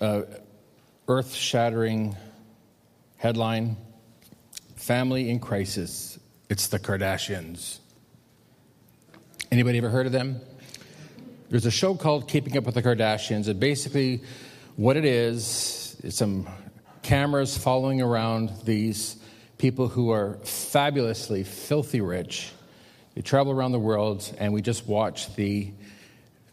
uh, 0.00 0.22
earth 1.08 1.34
shattering 1.34 2.16
headline 3.16 3.76
Family 4.76 5.30
in 5.30 5.40
Crisis. 5.40 6.18
It's 6.48 6.68
the 6.68 6.78
Kardashians. 6.78 7.78
Anybody 9.50 9.78
ever 9.78 9.88
heard 9.88 10.06
of 10.06 10.12
them? 10.12 10.40
There's 11.48 11.66
a 11.66 11.70
show 11.70 11.94
called 11.94 12.28
Keeping 12.28 12.56
Up 12.56 12.64
with 12.64 12.74
the 12.74 12.82
Kardashians, 12.82 13.48
and 13.48 13.58
basically, 13.58 14.22
what 14.76 14.96
it 14.96 15.04
is, 15.04 15.96
is 16.02 16.16
some 16.16 16.46
cameras 17.02 17.56
following 17.56 18.02
around 18.02 18.52
these 18.64 19.16
people 19.58 19.88
who 19.88 20.10
are 20.10 20.34
fabulously 20.44 21.42
filthy 21.42 22.00
rich. 22.00 22.52
They 23.14 23.22
travel 23.22 23.52
around 23.52 23.72
the 23.72 23.78
world, 23.78 24.30
and 24.38 24.52
we 24.52 24.60
just 24.60 24.86
watch 24.86 25.34
the 25.36 25.72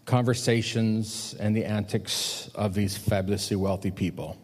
conversations 0.05 1.35
and 1.39 1.55
the 1.55 1.65
antics 1.65 2.49
of 2.55 2.73
these 2.73 2.97
fabulously 2.97 3.55
wealthy 3.55 3.91
people. 3.91 4.37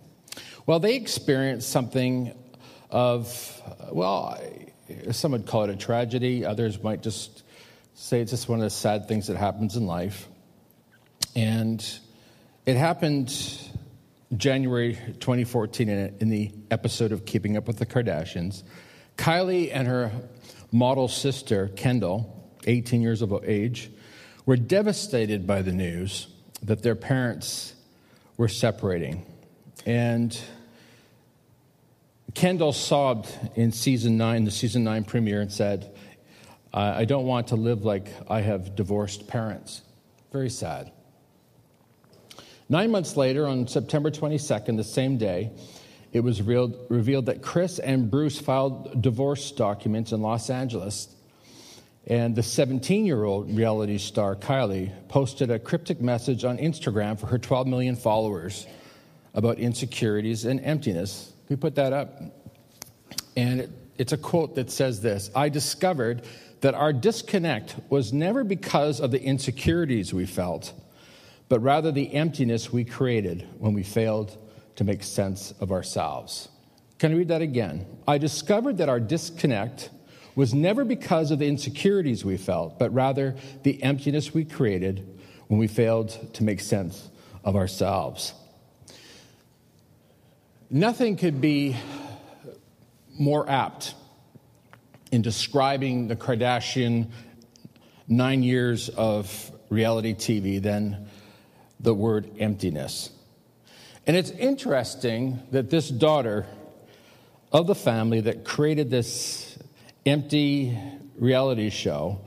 Well, 0.65 0.79
they 0.79 0.95
experienced 0.95 1.69
something 1.69 2.33
of, 2.89 3.61
well, 3.91 4.39
some 5.11 5.31
would 5.33 5.45
call 5.45 5.63
it 5.65 5.69
a 5.69 5.75
tragedy, 5.75 6.45
others 6.45 6.81
might 6.81 7.03
just 7.03 7.43
say 7.93 8.21
it's 8.21 8.31
just 8.31 8.47
one 8.47 8.59
of 8.59 8.63
the 8.63 8.69
sad 8.69 9.07
things 9.07 9.27
that 9.27 9.37
happens 9.37 9.75
in 9.75 9.85
life. 9.85 10.27
And 11.35 11.85
it 12.65 12.77
happened 12.77 13.33
January 14.35 14.95
2014 15.19 15.89
in 15.89 16.29
the 16.29 16.51
episode 16.71 17.11
of 17.11 17.25
Keeping 17.25 17.57
Up 17.57 17.67
with 17.67 17.77
the 17.77 17.85
Kardashians. 17.85 18.63
Kylie 19.17 19.69
and 19.73 19.87
her 19.87 20.11
model 20.71 21.07
sister, 21.07 21.67
Kendall, 21.75 22.51
18 22.65 23.01
years 23.01 23.21
of 23.21 23.33
age, 23.43 23.91
were 24.49 24.57
devastated 24.57 25.45
by 25.45 25.61
the 25.61 25.71
news 25.71 26.25
that 26.63 26.81
their 26.81 26.95
parents 26.95 27.75
were 28.35 28.47
separating. 28.47 29.23
And 29.85 30.35
Kendall 32.33 32.73
sobbed 32.73 33.31
in 33.53 33.71
season 33.71 34.17
nine, 34.17 34.45
the 34.45 34.49
season 34.49 34.83
nine 34.83 35.03
premiere, 35.03 35.41
and 35.41 35.51
said, 35.53 35.95
I 36.73 37.05
don't 37.05 37.27
want 37.27 37.49
to 37.49 37.57
live 37.57 37.85
like 37.85 38.07
I 38.27 38.41
have 38.41 38.75
divorced 38.75 39.27
parents. 39.27 39.83
Very 40.31 40.49
sad. 40.49 40.91
Nine 42.69 42.89
months 42.89 43.15
later, 43.15 43.45
on 43.45 43.67
September 43.67 44.09
22nd, 44.09 44.77
the 44.77 44.83
same 44.83 45.19
day, 45.19 45.51
it 46.11 46.21
was 46.21 46.41
revealed, 46.41 46.87
revealed 46.89 47.27
that 47.27 47.43
Kris 47.43 47.77
and 47.77 48.09
Bruce 48.09 48.39
filed 48.39 48.99
divorce 48.99 49.51
documents 49.51 50.11
in 50.11 50.23
Los 50.23 50.49
Angeles 50.49 51.15
and 52.09 52.35
the 52.35 52.43
17 52.43 53.05
year 53.05 53.23
old 53.23 53.55
reality 53.55 53.99
star 53.99 54.35
Kylie 54.35 54.91
posted 55.07 55.51
a 55.51 55.59
cryptic 55.59 56.01
message 56.01 56.43
on 56.43 56.57
Instagram 56.57 57.19
for 57.19 57.27
her 57.27 57.37
12 57.37 57.67
million 57.67 57.95
followers 57.95 58.65
about 59.35 59.59
insecurities 59.59 60.45
and 60.45 60.59
emptiness. 60.61 61.31
We 61.47 61.55
put 61.55 61.75
that 61.75 61.93
up. 61.93 62.19
And 63.37 63.61
it, 63.61 63.69
it's 63.99 64.11
a 64.11 64.17
quote 64.17 64.55
that 64.55 64.71
says 64.71 65.01
this 65.01 65.29
I 65.35 65.49
discovered 65.49 66.23
that 66.61 66.73
our 66.73 66.91
disconnect 66.91 67.75
was 67.89 68.11
never 68.11 68.43
because 68.43 68.99
of 68.99 69.11
the 69.11 69.21
insecurities 69.21 70.13
we 70.13 70.25
felt, 70.25 70.73
but 71.47 71.61
rather 71.61 71.91
the 71.91 72.13
emptiness 72.13 72.73
we 72.73 72.83
created 72.83 73.47
when 73.59 73.73
we 73.73 73.83
failed 73.83 74.35
to 74.75 74.83
make 74.83 75.03
sense 75.03 75.53
of 75.59 75.71
ourselves. 75.71 76.49
Can 76.97 77.13
I 77.13 77.15
read 77.15 77.27
that 77.29 77.41
again? 77.41 77.85
I 78.07 78.17
discovered 78.17 78.79
that 78.79 78.89
our 78.89 78.99
disconnect 78.99 79.89
was 80.39 80.53
never 80.53 80.85
because 80.85 81.31
of 81.31 81.39
the 81.39 81.45
insecurities 81.45 82.23
we 82.23 82.37
felt, 82.37 82.79
but 82.79 82.93
rather 82.93 83.35
the 83.63 83.83
emptiness 83.83 84.33
we 84.33 84.45
created 84.45 85.05
when 85.47 85.59
we 85.59 85.67
failed 85.67 86.17
to 86.33 86.45
make 86.45 86.61
sense 86.61 87.09
of 87.43 87.57
ourselves. 87.57 88.33
Nothing 90.69 91.17
could 91.17 91.41
be 91.41 91.75
more 93.19 93.49
apt 93.49 93.95
in 95.11 95.21
describing 95.21 96.07
the 96.07 96.15
Kardashian 96.15 97.11
nine 98.07 98.41
years 98.41 98.87
of 98.87 99.51
reality 99.67 100.13
TV 100.13 100.61
than 100.61 101.09
the 101.81 101.93
word 101.93 102.31
emptiness. 102.39 103.09
And 104.07 104.15
it's 104.15 104.31
interesting 104.31 105.41
that 105.51 105.69
this 105.69 105.89
daughter 105.89 106.45
of 107.51 107.67
the 107.67 107.75
family 107.75 108.21
that 108.21 108.45
created 108.45 108.89
this 108.89 109.48
empty 110.05 110.77
reality 111.17 111.69
show 111.69 112.21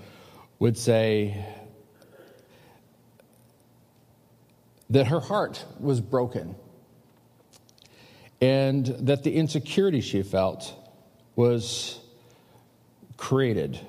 would 0.59 0.77
say 0.77 1.45
that 4.91 5.07
her 5.07 5.21
heart 5.21 5.65
was 5.81 6.01
broken 6.01 6.55
and 8.41 8.87
that 8.87 9.23
the 9.23 9.35
insecurity 9.35 10.01
she 10.01 10.23
felt 10.23 10.75
was 11.37 11.99
created 13.17 13.81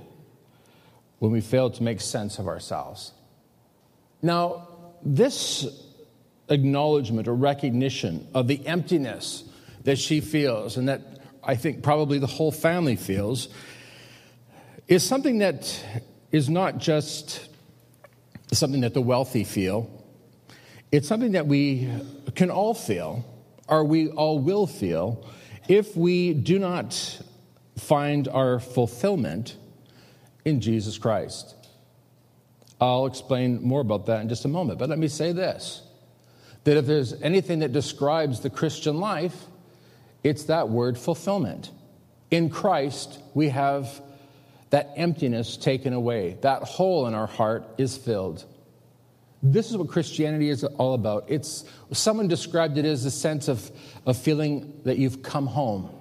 when 1.20 1.32
we 1.32 1.42
failed 1.42 1.74
to 1.74 1.84
make 1.84 2.00
sense 2.00 2.40
of 2.40 2.48
ourselves. 2.48 3.12
Now, 4.22 4.68
this 5.02 5.66
acknowledgement 6.50 7.28
or 7.28 7.34
recognition 7.34 8.28
of 8.34 8.48
the 8.48 8.66
emptiness 8.66 9.44
that 9.84 9.98
she 9.98 10.22
feels 10.22 10.78
and 10.78 10.88
that 10.88 11.02
I 11.44 11.56
think 11.56 11.84
probably 11.84 12.20
the 12.20 12.28
whole 12.28 12.52
family 12.52 12.96
feels 12.96 13.50
is 14.88 15.04
something 15.04 15.40
that 15.40 15.84
is 16.32 16.50
not 16.50 16.78
just 16.78 17.50
something 18.52 18.82
that 18.82 18.94
the 18.94 19.02
wealthy 19.02 19.44
feel, 19.44 19.90
it's 20.92 21.08
something 21.08 21.32
that 21.32 21.48
we 21.48 21.90
can 22.36 22.52
all 22.52 22.74
feel, 22.74 23.26
or 23.68 23.84
we 23.84 24.10
all 24.10 24.40
will 24.40 24.68
feel, 24.68 25.28
if 25.68 25.96
we 25.96 26.34
do 26.34 26.60
not 26.60 27.22
find 27.78 28.28
our 28.28 28.60
fulfillment 28.60 29.58
in 30.46 30.60
Jesus 30.62 30.98
Christ. 30.98 31.56
I'll 32.80 33.06
explain 33.06 33.64
more 33.64 33.82
about 33.82 34.08
that 34.08 34.22
in 34.22 34.30
just 34.30 34.46
a 34.46 34.50
moment, 34.50 34.78
but 34.80 34.90
let 34.90 35.00
me 35.00 35.08
say 35.08 35.32
this 35.32 35.82
that 36.66 36.78
if 36.78 36.86
there's 36.86 37.14
anything 37.22 37.60
that 37.60 37.74
describes 37.74 38.40
the 38.40 38.50
Christian 38.50 39.00
life, 39.00 39.36
it's 40.24 40.46
that 40.46 40.70
word 40.70 40.98
fulfillment. 40.98 41.72
In 42.32 42.50
Christ, 42.50 43.20
we 43.34 43.50
have 43.50 44.02
that 44.74 44.92
emptiness 44.96 45.56
taken 45.56 45.94
away. 45.94 46.36
That 46.42 46.64
hole 46.64 47.06
in 47.06 47.14
our 47.14 47.28
heart 47.28 47.64
is 47.78 47.96
filled. 47.96 48.44
This 49.44 49.70
is 49.70 49.78
what 49.78 49.88
Christianity 49.88 50.50
is 50.50 50.64
all 50.64 50.96
about. 50.96 51.26
It's 51.28 51.64
someone 51.92 52.28
described 52.28 52.80
it 52.80 52.86
as 52.86 53.06
a 53.06 53.12
sense 53.12 53.50
of, 53.50 53.70
of 54.08 54.18
feeling 54.18 54.82
that 54.84 54.98
you've 54.98 55.22
come 55.22 55.46
home, 55.46 55.92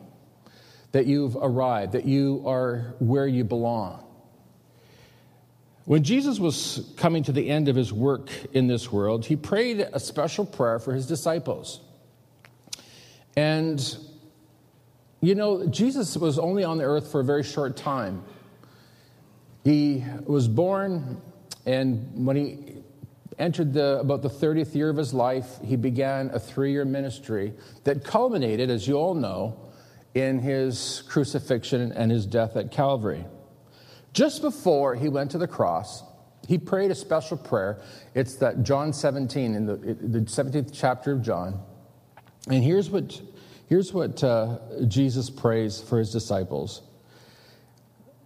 that 0.92 1.04
you've 1.04 1.36
arrived, 1.36 1.92
that 1.92 2.06
you 2.06 2.42
are 2.46 2.94
where 2.98 3.26
you 3.26 3.44
belong. 3.44 4.02
When 5.84 6.02
Jesus 6.02 6.40
was 6.40 6.94
coming 6.96 7.24
to 7.24 7.32
the 7.32 7.50
end 7.50 7.68
of 7.68 7.76
his 7.76 7.92
work 7.92 8.30
in 8.54 8.68
this 8.68 8.90
world, 8.90 9.26
he 9.26 9.36
prayed 9.36 9.80
a 9.80 10.00
special 10.00 10.46
prayer 10.46 10.78
for 10.78 10.94
his 10.94 11.06
disciples. 11.06 11.78
And, 13.36 13.98
you 15.20 15.34
know, 15.34 15.66
Jesus 15.66 16.16
was 16.16 16.38
only 16.38 16.64
on 16.64 16.78
the 16.78 16.84
earth 16.84 17.12
for 17.12 17.20
a 17.20 17.24
very 17.24 17.42
short 17.42 17.76
time. 17.76 18.24
He 19.64 20.04
was 20.24 20.48
born, 20.48 21.20
and 21.66 22.26
when 22.26 22.36
he 22.36 22.82
entered 23.38 23.72
the, 23.72 24.00
about 24.00 24.22
the 24.22 24.28
30th 24.28 24.74
year 24.74 24.90
of 24.90 24.96
his 24.96 25.14
life, 25.14 25.58
he 25.64 25.76
began 25.76 26.30
a 26.32 26.38
three 26.38 26.72
year 26.72 26.84
ministry 26.84 27.52
that 27.84 28.04
culminated, 28.04 28.70
as 28.70 28.86
you 28.86 28.94
all 28.94 29.14
know, 29.14 29.70
in 30.14 30.38
his 30.38 31.02
crucifixion 31.08 31.92
and 31.92 32.10
his 32.10 32.26
death 32.26 32.56
at 32.56 32.70
Calvary. 32.70 33.24
Just 34.12 34.42
before 34.42 34.94
he 34.94 35.08
went 35.08 35.30
to 35.30 35.38
the 35.38 35.46
cross, 35.48 36.02
he 36.46 36.58
prayed 36.58 36.90
a 36.90 36.94
special 36.94 37.36
prayer. 37.36 37.80
It's 38.14 38.36
that 38.36 38.62
John 38.62 38.92
17, 38.92 39.54
in 39.54 39.66
the, 39.66 39.76
the 39.76 40.20
17th 40.20 40.70
chapter 40.72 41.12
of 41.12 41.22
John. 41.22 41.60
And 42.48 42.62
here's 42.62 42.90
what, 42.90 43.20
here's 43.68 43.92
what 43.92 44.22
uh, 44.22 44.58
Jesus 44.88 45.30
prays 45.30 45.80
for 45.80 45.98
his 45.98 46.10
disciples. 46.10 46.82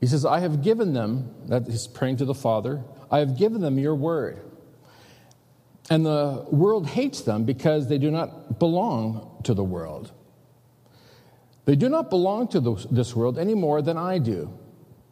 He 0.01 0.07
says, 0.07 0.25
I 0.25 0.41
have 0.41 0.63
given 0.63 0.93
them, 0.93 1.35
that 1.47 1.67
he's 1.67 1.87
praying 1.87 2.19
to 2.19 2.25
the 2.25 2.35
Father, 2.35 2.83
I 3.11 3.19
have 3.19 3.39
given 3.39 3.61
them 3.61 3.79
your 3.79 3.95
word. 3.95 4.43
And 5.89 6.05
the 6.05 6.45
world 6.51 6.87
hates 6.87 7.23
them 7.23 7.45
because 7.45 7.89
they 7.89 7.99
do 7.99 8.11
not 8.11 8.59
belong 8.59 9.41
to 9.45 9.55
the 9.55 9.65
world. 9.65 10.13
They 11.65 11.77
do 11.77 11.89
not 11.89 12.11
belong 12.11 12.49
to 12.49 12.61
this 12.91 13.15
world 13.15 13.39
any 13.39 13.55
more 13.55 13.83
than 13.83 13.97
I 13.97 14.19
do. 14.19 14.57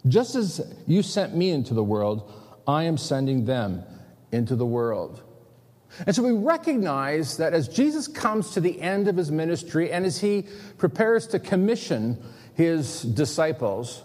Just 0.06 0.34
as 0.34 0.60
you 0.86 1.02
sent 1.02 1.34
me 1.34 1.50
into 1.50 1.74
the 1.74 1.82
world, 1.82 2.32
I 2.66 2.84
am 2.84 2.96
sending 2.96 3.44
them 3.44 3.84
into 4.32 4.54
the 4.56 4.66
world. 4.66 5.22
And 6.06 6.14
so 6.14 6.22
we 6.22 6.32
recognize 6.32 7.36
that 7.36 7.54
as 7.54 7.68
Jesus 7.68 8.08
comes 8.08 8.50
to 8.52 8.60
the 8.60 8.80
end 8.80 9.06
of 9.06 9.16
his 9.16 9.30
ministry 9.30 9.92
and 9.92 10.04
as 10.04 10.20
he 10.20 10.46
prepares 10.76 11.26
to 11.28 11.38
commission 11.38 12.20
his 12.54 13.02
disciples, 13.02 14.02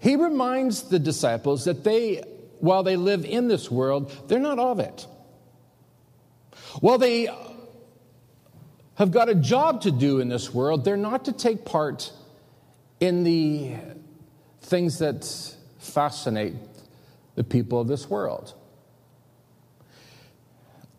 he 0.00 0.16
reminds 0.16 0.88
the 0.88 0.98
disciples 0.98 1.64
that 1.64 1.84
they, 1.84 2.24
while 2.58 2.82
they 2.82 2.96
live 2.96 3.24
in 3.24 3.46
this 3.46 3.70
world, 3.70 4.12
they're 4.28 4.38
not 4.38 4.58
of 4.58 4.80
it. 4.80 5.06
While 6.80 6.98
they 6.98 7.28
have 9.00 9.10
got 9.10 9.30
a 9.30 9.34
job 9.34 9.80
to 9.80 9.90
do 9.90 10.20
in 10.20 10.28
this 10.28 10.52
world. 10.52 10.84
They're 10.84 10.94
not 10.94 11.24
to 11.24 11.32
take 11.32 11.64
part 11.64 12.12
in 13.00 13.24
the 13.24 13.74
things 14.60 14.98
that 14.98 15.24
fascinate 15.78 16.54
the 17.34 17.42
people 17.42 17.80
of 17.80 17.88
this 17.88 18.10
world. 18.10 18.52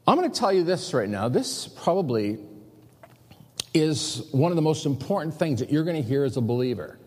I'm 0.08 0.18
going 0.18 0.32
to 0.32 0.40
tell 0.40 0.52
you 0.52 0.64
this 0.64 0.96
right 0.96 1.08
now. 1.08 1.30
This 1.30 1.68
probably 1.68 2.40
is 3.72 4.24
one 4.32 4.52
of 4.52 4.56
the 4.56 4.64
most 4.64 4.88
important 4.88 5.36
things 5.36 5.60
that 5.60 5.72
you're 5.72 5.84
going 5.84 6.02
to 6.02 6.10
hear 6.10 6.24
as 6.24 6.38
a 6.38 6.42
believer. 6.42 6.98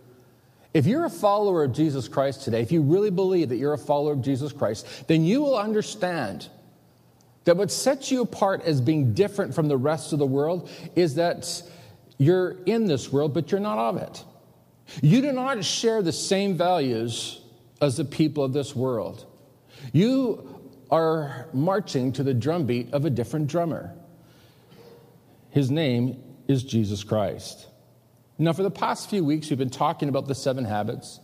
If 0.75 0.87
you're 0.87 1.05
a 1.05 1.11
follower 1.11 1.63
of 1.63 1.73
Jesus 1.73 2.09
Christ 2.09 2.43
today, 2.43 2.61
if 2.61 2.73
you 2.73 2.83
really 2.83 3.11
believe 3.11 3.49
that 3.51 3.57
you're 3.57 3.73
a 3.73 3.79
follower 3.79 4.13
of 4.13 4.23
Jesus 4.23 4.53
Christ, 4.53 5.07
then 5.07 5.25
you 5.25 5.41
will 5.41 5.57
understand 5.57 6.49
that 7.45 7.57
what 7.57 7.71
sets 7.71 8.11
you 8.11 8.23
apart 8.23 8.63
as 8.65 8.81
being 8.81 9.15
different 9.15 9.55
from 9.55 9.69
the 9.69 9.77
rest 9.77 10.13
of 10.13 10.19
the 10.19 10.27
world 10.27 10.69
is 10.97 11.15
that 11.15 11.63
you're 12.19 12.57
in 12.67 12.87
this 12.87 13.13
world, 13.13 13.33
but 13.33 13.53
you're 13.53 13.61
not 13.61 13.79
of 13.79 13.97
it. 13.99 14.25
You 15.01 15.23
do 15.23 15.33
not 15.33 15.65
share 15.65 16.03
the 16.03 16.13
same 16.13 16.57
values 16.57 17.41
as 17.81 17.97
the 17.97 18.05
people 18.05 18.43
of 18.43 18.53
this 18.53 18.75
world. 18.75 19.27
You 19.93 20.61
are 20.91 21.49
marching 21.53 22.13
to 22.13 22.23
the 22.23 22.35
drumbeat 22.35 22.93
of 22.93 23.05
a 23.05 23.11
different 23.11 23.47
drummer. 23.47 23.95
His 25.51 25.71
name 25.71 26.21
is 26.49 26.65
Jesus 26.65 27.05
Christ. 27.05 27.69
Now, 28.37 28.53
for 28.53 28.63
the 28.63 28.71
past 28.71 29.11
few 29.11 29.25
weeks, 29.25 29.51
we've 29.51 29.59
been 29.59 29.71
talking 29.71 30.09
about 30.09 30.27
the 30.27 30.35
seven 30.35 30.65
habits. 30.65 31.21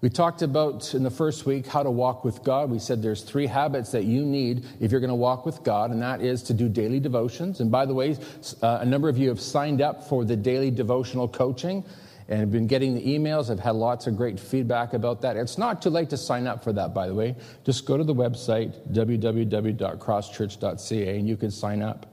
We 0.00 0.08
talked 0.08 0.40
about 0.40 0.94
in 0.94 1.02
the 1.02 1.10
first 1.10 1.44
week 1.44 1.66
how 1.66 1.82
to 1.82 1.90
walk 1.90 2.24
with 2.24 2.42
God. 2.42 2.70
We 2.70 2.78
said 2.78 3.02
there's 3.02 3.22
three 3.22 3.46
habits 3.46 3.92
that 3.92 4.04
you 4.04 4.24
need 4.24 4.64
if 4.80 4.90
you're 4.90 5.00
going 5.00 5.08
to 5.08 5.14
walk 5.14 5.44
with 5.44 5.62
God, 5.62 5.90
and 5.90 6.00
that 6.00 6.22
is 6.22 6.42
to 6.44 6.54
do 6.54 6.70
daily 6.70 7.00
devotions. 7.00 7.60
And 7.60 7.70
by 7.70 7.84
the 7.84 7.92
way, 7.92 8.16
uh, 8.62 8.78
a 8.80 8.86
number 8.86 9.10
of 9.10 9.18
you 9.18 9.28
have 9.28 9.40
signed 9.40 9.82
up 9.82 10.08
for 10.08 10.24
the 10.24 10.36
daily 10.36 10.70
devotional 10.70 11.28
coaching 11.28 11.84
and 12.30 12.40
I've 12.40 12.50
been 12.52 12.68
getting 12.68 12.94
the 12.94 13.02
emails. 13.02 13.50
I've 13.50 13.58
had 13.58 13.74
lots 13.74 14.06
of 14.06 14.16
great 14.16 14.38
feedback 14.38 14.94
about 14.94 15.20
that. 15.22 15.36
It's 15.36 15.58
not 15.58 15.82
too 15.82 15.90
late 15.90 16.10
to 16.10 16.16
sign 16.16 16.46
up 16.46 16.62
for 16.62 16.72
that, 16.72 16.94
by 16.94 17.08
the 17.08 17.14
way. 17.14 17.34
Just 17.64 17.86
go 17.86 17.96
to 17.96 18.04
the 18.04 18.14
website, 18.14 18.72
www.crosschurch.ca, 18.92 21.18
and 21.18 21.28
you 21.28 21.36
can 21.36 21.50
sign 21.50 21.82
up. 21.82 22.06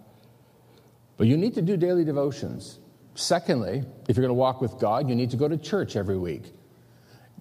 But 1.18 1.28
you 1.28 1.38
need 1.38 1.54
to 1.54 1.62
do 1.62 1.78
daily 1.78 2.04
devotions. 2.04 2.80
Secondly, 3.18 3.84
if 4.08 4.16
you're 4.16 4.22
going 4.22 4.30
to 4.30 4.36
walk 4.36 4.62
with 4.62 4.78
God, 4.78 5.10
you 5.10 5.16
need 5.16 5.32
to 5.32 5.38
go 5.38 5.48
to 5.48 5.58
church 5.58 5.96
every 5.96 6.20
week. 6.20 6.44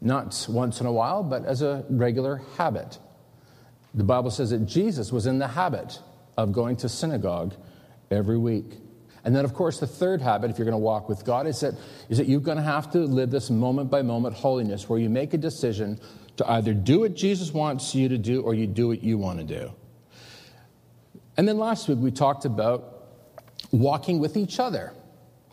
Not 0.01 0.47
once 0.49 0.81
in 0.81 0.87
a 0.87 0.93
while, 0.93 1.23
but 1.23 1.45
as 1.45 1.61
a 1.61 1.85
regular 1.91 2.41
habit. 2.57 2.99
The 3.93 4.03
Bible 4.03 4.31
says 4.31 4.51
that 4.51 4.65
Jesus 4.65 5.13
was 5.13 5.27
in 5.27 5.39
the 5.39 5.49
habit 5.49 6.01
of 6.39 6.51
going 6.51 6.77
to 6.77 6.89
synagogue 6.89 7.55
every 8.11 8.39
week. 8.39 8.79
And 9.23 9.37
then, 9.37 9.45
of 9.45 9.53
course, 9.53 9.79
the 9.79 9.87
third 9.87 10.23
habit, 10.23 10.51
if 10.51 10.57
you're 10.57 10.65
going 10.65 10.73
to 10.73 10.79
walk 10.79 11.11
with 11.11 11.27
God, 11.27 11.47
is 11.47 11.61
that, 11.61 11.75
is 12.09 12.17
that 12.17 12.27
you're 12.27 12.41
going 12.41 12.57
to 12.57 12.63
have 12.63 12.91
to 12.93 13.01
live 13.01 13.31
this 13.31 13.51
moment 13.51 13.91
by 13.91 14.01
moment 14.01 14.35
holiness 14.35 14.89
where 14.89 14.99
you 14.99 15.11
make 15.11 15.35
a 15.35 15.39
decision 15.39 16.01
to 16.39 16.51
either 16.53 16.73
do 16.73 17.01
what 17.01 17.15
Jesus 17.15 17.53
wants 17.53 17.95
you 17.95 18.09
to 18.09 18.17
do 18.17 18.41
or 18.41 18.55
you 18.55 18.67
do 18.67 18.89
what 18.89 19.03
you 19.03 19.19
want 19.19 19.41
to 19.41 19.45
do. 19.45 19.73
And 21.37 21.47
then 21.47 21.59
last 21.59 21.87
week, 21.87 21.99
we 21.99 22.13
talked 22.13 22.47
about 22.47 23.09
walking 23.73 24.21
with 24.21 24.39
each 24.39 24.59
other. 24.59 24.95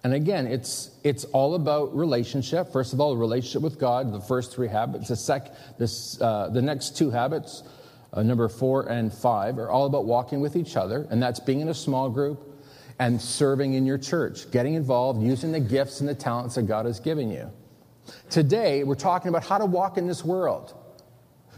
And 0.03 0.13
again, 0.13 0.47
it's, 0.47 0.91
it's 1.03 1.23
all 1.25 1.55
about 1.55 1.95
relationship. 1.95 2.73
First 2.73 2.91
of 2.91 2.99
all, 2.99 3.15
relationship 3.15 3.61
with 3.61 3.79
God, 3.79 4.11
the 4.11 4.19
first 4.19 4.53
three 4.53 4.67
habits. 4.67 5.07
The, 5.07 5.15
sec, 5.15 5.55
this, 5.77 6.19
uh, 6.21 6.49
the 6.49 6.61
next 6.61 6.97
two 6.97 7.09
habits, 7.09 7.63
uh, 8.11 8.21
number 8.21 8.49
four 8.49 8.89
and 8.89 9.13
five, 9.13 9.57
are 9.57 9.69
all 9.69 9.85
about 9.85 10.05
walking 10.05 10.41
with 10.41 10.57
each 10.57 10.75
other, 10.75 11.07
and 11.09 11.23
that's 11.23 11.39
being 11.39 11.61
in 11.61 11.69
a 11.69 11.73
small 11.73 12.09
group 12.09 12.49
and 12.99 13.19
serving 13.21 13.73
in 13.75 13.85
your 13.85 13.97
church, 13.97 14.51
getting 14.51 14.73
involved, 14.73 15.23
using 15.23 15.53
the 15.53 15.59
gifts 15.59 16.01
and 16.01 16.09
the 16.09 16.15
talents 16.15 16.55
that 16.55 16.63
God 16.63 16.85
has 16.85 16.99
given 16.99 17.31
you. 17.31 17.49
Today, 18.29 18.83
we're 18.83 18.95
talking 18.95 19.29
about 19.29 19.45
how 19.45 19.57
to 19.57 19.65
walk 19.65 19.97
in 19.97 20.05
this 20.05 20.23
world. 20.23 20.73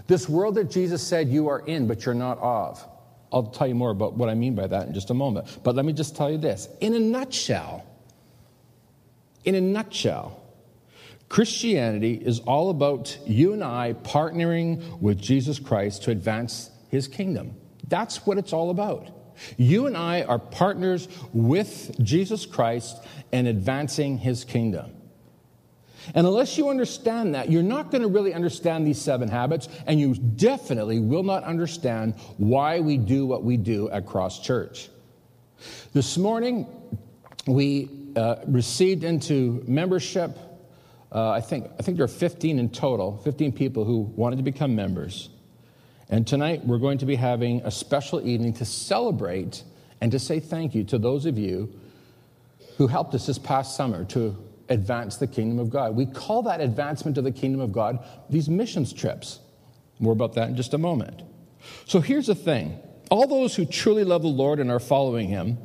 This 0.06 0.30
world 0.30 0.56
that 0.56 0.70
Jesus 0.70 1.02
said 1.06 1.30
you 1.30 1.48
are 1.48 1.60
in, 1.62 1.88
but 1.88 2.06
you're 2.06 2.14
not 2.14 2.38
of. 2.38 2.88
I'll 3.34 3.48
tell 3.48 3.68
you 3.68 3.76
more 3.76 3.90
about 3.90 4.14
what 4.14 4.30
I 4.30 4.36
mean 4.36 4.54
by 4.54 4.68
that 4.68 4.88
in 4.88 4.94
just 4.94 5.10
a 5.10 5.16
moment. 5.16 5.60
But 5.64 5.76
let 5.76 5.84
me 5.84 5.94
just 5.94 6.16
tell 6.16 6.32
you 6.32 6.38
this. 6.38 6.70
In 6.80 6.94
a 6.94 7.00
nutshell, 7.00 7.84
in 9.46 9.56
a 9.56 9.62
nutshell, 9.62 10.42
Christianity 11.30 12.14
is 12.14 12.40
all 12.40 12.70
about 12.70 13.18
you 13.26 13.54
and 13.54 13.64
I 13.64 13.94
partnering 14.04 15.00
with 15.00 15.20
Jesus 15.20 15.60
Christ 15.60 16.04
to 16.04 16.12
advance 16.12 16.70
his 16.90 17.08
kingdom. 17.08 17.56
That's 17.88 18.26
what 18.26 18.38
it's 18.38 18.54
all 18.54 18.70
about. 18.70 19.10
You 19.58 19.88
and 19.88 19.98
I 19.98 20.22
are 20.24 20.40
partners 20.40 21.08
with 21.34 21.96
Jesus 22.02 22.46
Christ 22.46 23.04
in 23.32 23.48
advancing 23.48 24.18
his 24.18 24.44
kingdom. 24.44 24.92
And 26.14 26.28
unless 26.28 26.58
you 26.58 26.70
understand 26.70 27.34
that, 27.34 27.52
you're 27.52 27.64
not 27.64 27.90
going 27.90 28.04
to 28.04 28.08
really 28.08 28.34
understand 28.34 28.86
these 28.86 29.02
seven 29.02 29.28
habits, 29.28 29.68
and 29.88 30.00
you 30.00 30.14
definitely 30.14 31.00
will 31.00 31.24
not 31.24 31.44
understand 31.44 32.14
why 32.38 32.80
we 32.80 32.98
do 32.98 33.26
what 33.26 33.44
we 33.44 33.58
do 33.58 33.90
at 33.90 34.06
Cross 34.06 34.42
Church. 34.42 34.90
This 35.94 36.18
morning, 36.18 36.68
we 37.48 37.90
uh, 38.16 38.38
received 38.48 39.04
into 39.04 39.64
membership, 39.68 40.38
uh, 41.12 41.32
I, 41.32 41.42
think, 41.42 41.70
I 41.80 41.84
think 41.84 41.98
there 41.98 42.06
are 42.06 42.10
15 42.10 42.60
in 42.60 42.70
total, 42.70 43.18
15 43.24 43.52
people 43.52 43.86
who 43.86 44.02
wanted 44.16 44.38
to 44.38 44.44
become 44.44 44.76
members. 44.76 45.30
And 46.10 46.28
tonight 46.28 46.66
we're 46.66 46.78
going 46.78 47.00
to 47.00 47.06
be 47.06 47.16
having 47.16 47.62
a 47.62 47.72
special 47.72 48.26
evening 48.26 48.54
to 48.54 48.66
celebrate 48.66 49.64
and 50.02 50.12
to 50.12 50.20
say 50.20 50.40
thank 50.40 50.76
you 50.76 50.84
to 50.86 50.98
those 50.98 51.26
of 51.26 51.38
you 51.38 51.74
who 52.78 52.88
helped 52.88 53.16
us 53.16 53.26
this 53.26 53.40
past 53.40 53.76
summer 53.76 54.04
to 54.06 54.38
advance 54.70 55.18
the 55.18 55.28
kingdom 55.28 55.60
of 55.60 55.70
God. 55.70 55.96
We 55.96 56.06
call 56.06 56.44
that 56.44 56.62
advancement 56.62 57.18
of 57.18 57.24
the 57.24 57.32
kingdom 57.32 57.62
of 57.62 57.72
God 57.72 58.06
these 58.30 58.50
missions 58.50 58.94
trips. 58.94 59.40
More 60.00 60.14
about 60.14 60.34
that 60.34 60.50
in 60.50 60.56
just 60.56 60.74
a 60.74 60.78
moment. 60.78 61.22
So 61.86 62.02
here's 62.02 62.28
the 62.28 62.36
thing 62.36 62.80
all 63.10 63.28
those 63.28 63.56
who 63.56 63.66
truly 63.66 64.04
love 64.04 64.24
the 64.24 64.28
Lord 64.28 64.60
and 64.60 64.72
are 64.72 64.80
following 64.80 65.30
him 65.30 65.58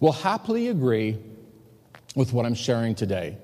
will 0.00 0.12
happily 0.12 0.68
agree 0.68 1.18
with 2.14 2.32
what 2.32 2.46
I'm 2.46 2.54
sharing 2.54 2.94
today. 2.94 3.38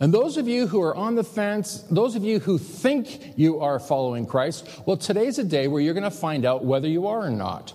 And 0.00 0.12
those 0.12 0.36
of 0.36 0.48
you 0.48 0.66
who 0.66 0.80
are 0.82 0.94
on 0.94 1.14
the 1.14 1.24
fence, 1.24 1.84
those 1.90 2.16
of 2.16 2.24
you 2.24 2.40
who 2.40 2.58
think 2.58 3.34
you 3.36 3.60
are 3.60 3.78
following 3.78 4.26
Christ, 4.26 4.68
well, 4.86 4.96
today's 4.96 5.38
a 5.38 5.44
day 5.44 5.68
where 5.68 5.80
you're 5.80 5.94
going 5.94 6.04
to 6.04 6.10
find 6.10 6.44
out 6.44 6.64
whether 6.64 6.88
you 6.88 7.06
are 7.06 7.26
or 7.26 7.30
not. 7.30 7.74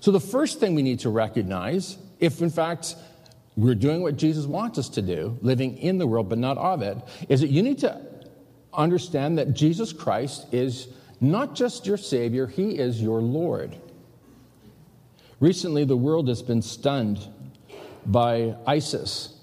So, 0.00 0.10
the 0.10 0.20
first 0.20 0.60
thing 0.60 0.74
we 0.74 0.82
need 0.82 1.00
to 1.00 1.10
recognize, 1.10 1.96
if 2.18 2.42
in 2.42 2.50
fact 2.50 2.96
we're 3.56 3.74
doing 3.74 4.02
what 4.02 4.16
Jesus 4.16 4.44
wants 4.44 4.78
us 4.78 4.88
to 4.90 5.02
do, 5.02 5.38
living 5.40 5.78
in 5.78 5.98
the 5.98 6.06
world 6.06 6.28
but 6.28 6.38
not 6.38 6.58
of 6.58 6.82
it, 6.82 6.98
is 7.28 7.40
that 7.40 7.48
you 7.48 7.62
need 7.62 7.78
to 7.78 7.98
understand 8.74 9.38
that 9.38 9.54
Jesus 9.54 9.92
Christ 9.92 10.46
is 10.52 10.88
not 11.20 11.54
just 11.54 11.86
your 11.86 11.96
Savior, 11.96 12.46
He 12.46 12.78
is 12.78 13.00
your 13.00 13.20
Lord. 13.20 13.74
Recently, 15.38 15.84
the 15.84 15.96
world 15.96 16.28
has 16.28 16.42
been 16.42 16.60
stunned 16.60 17.26
by 18.04 18.54
ISIS 18.66 19.39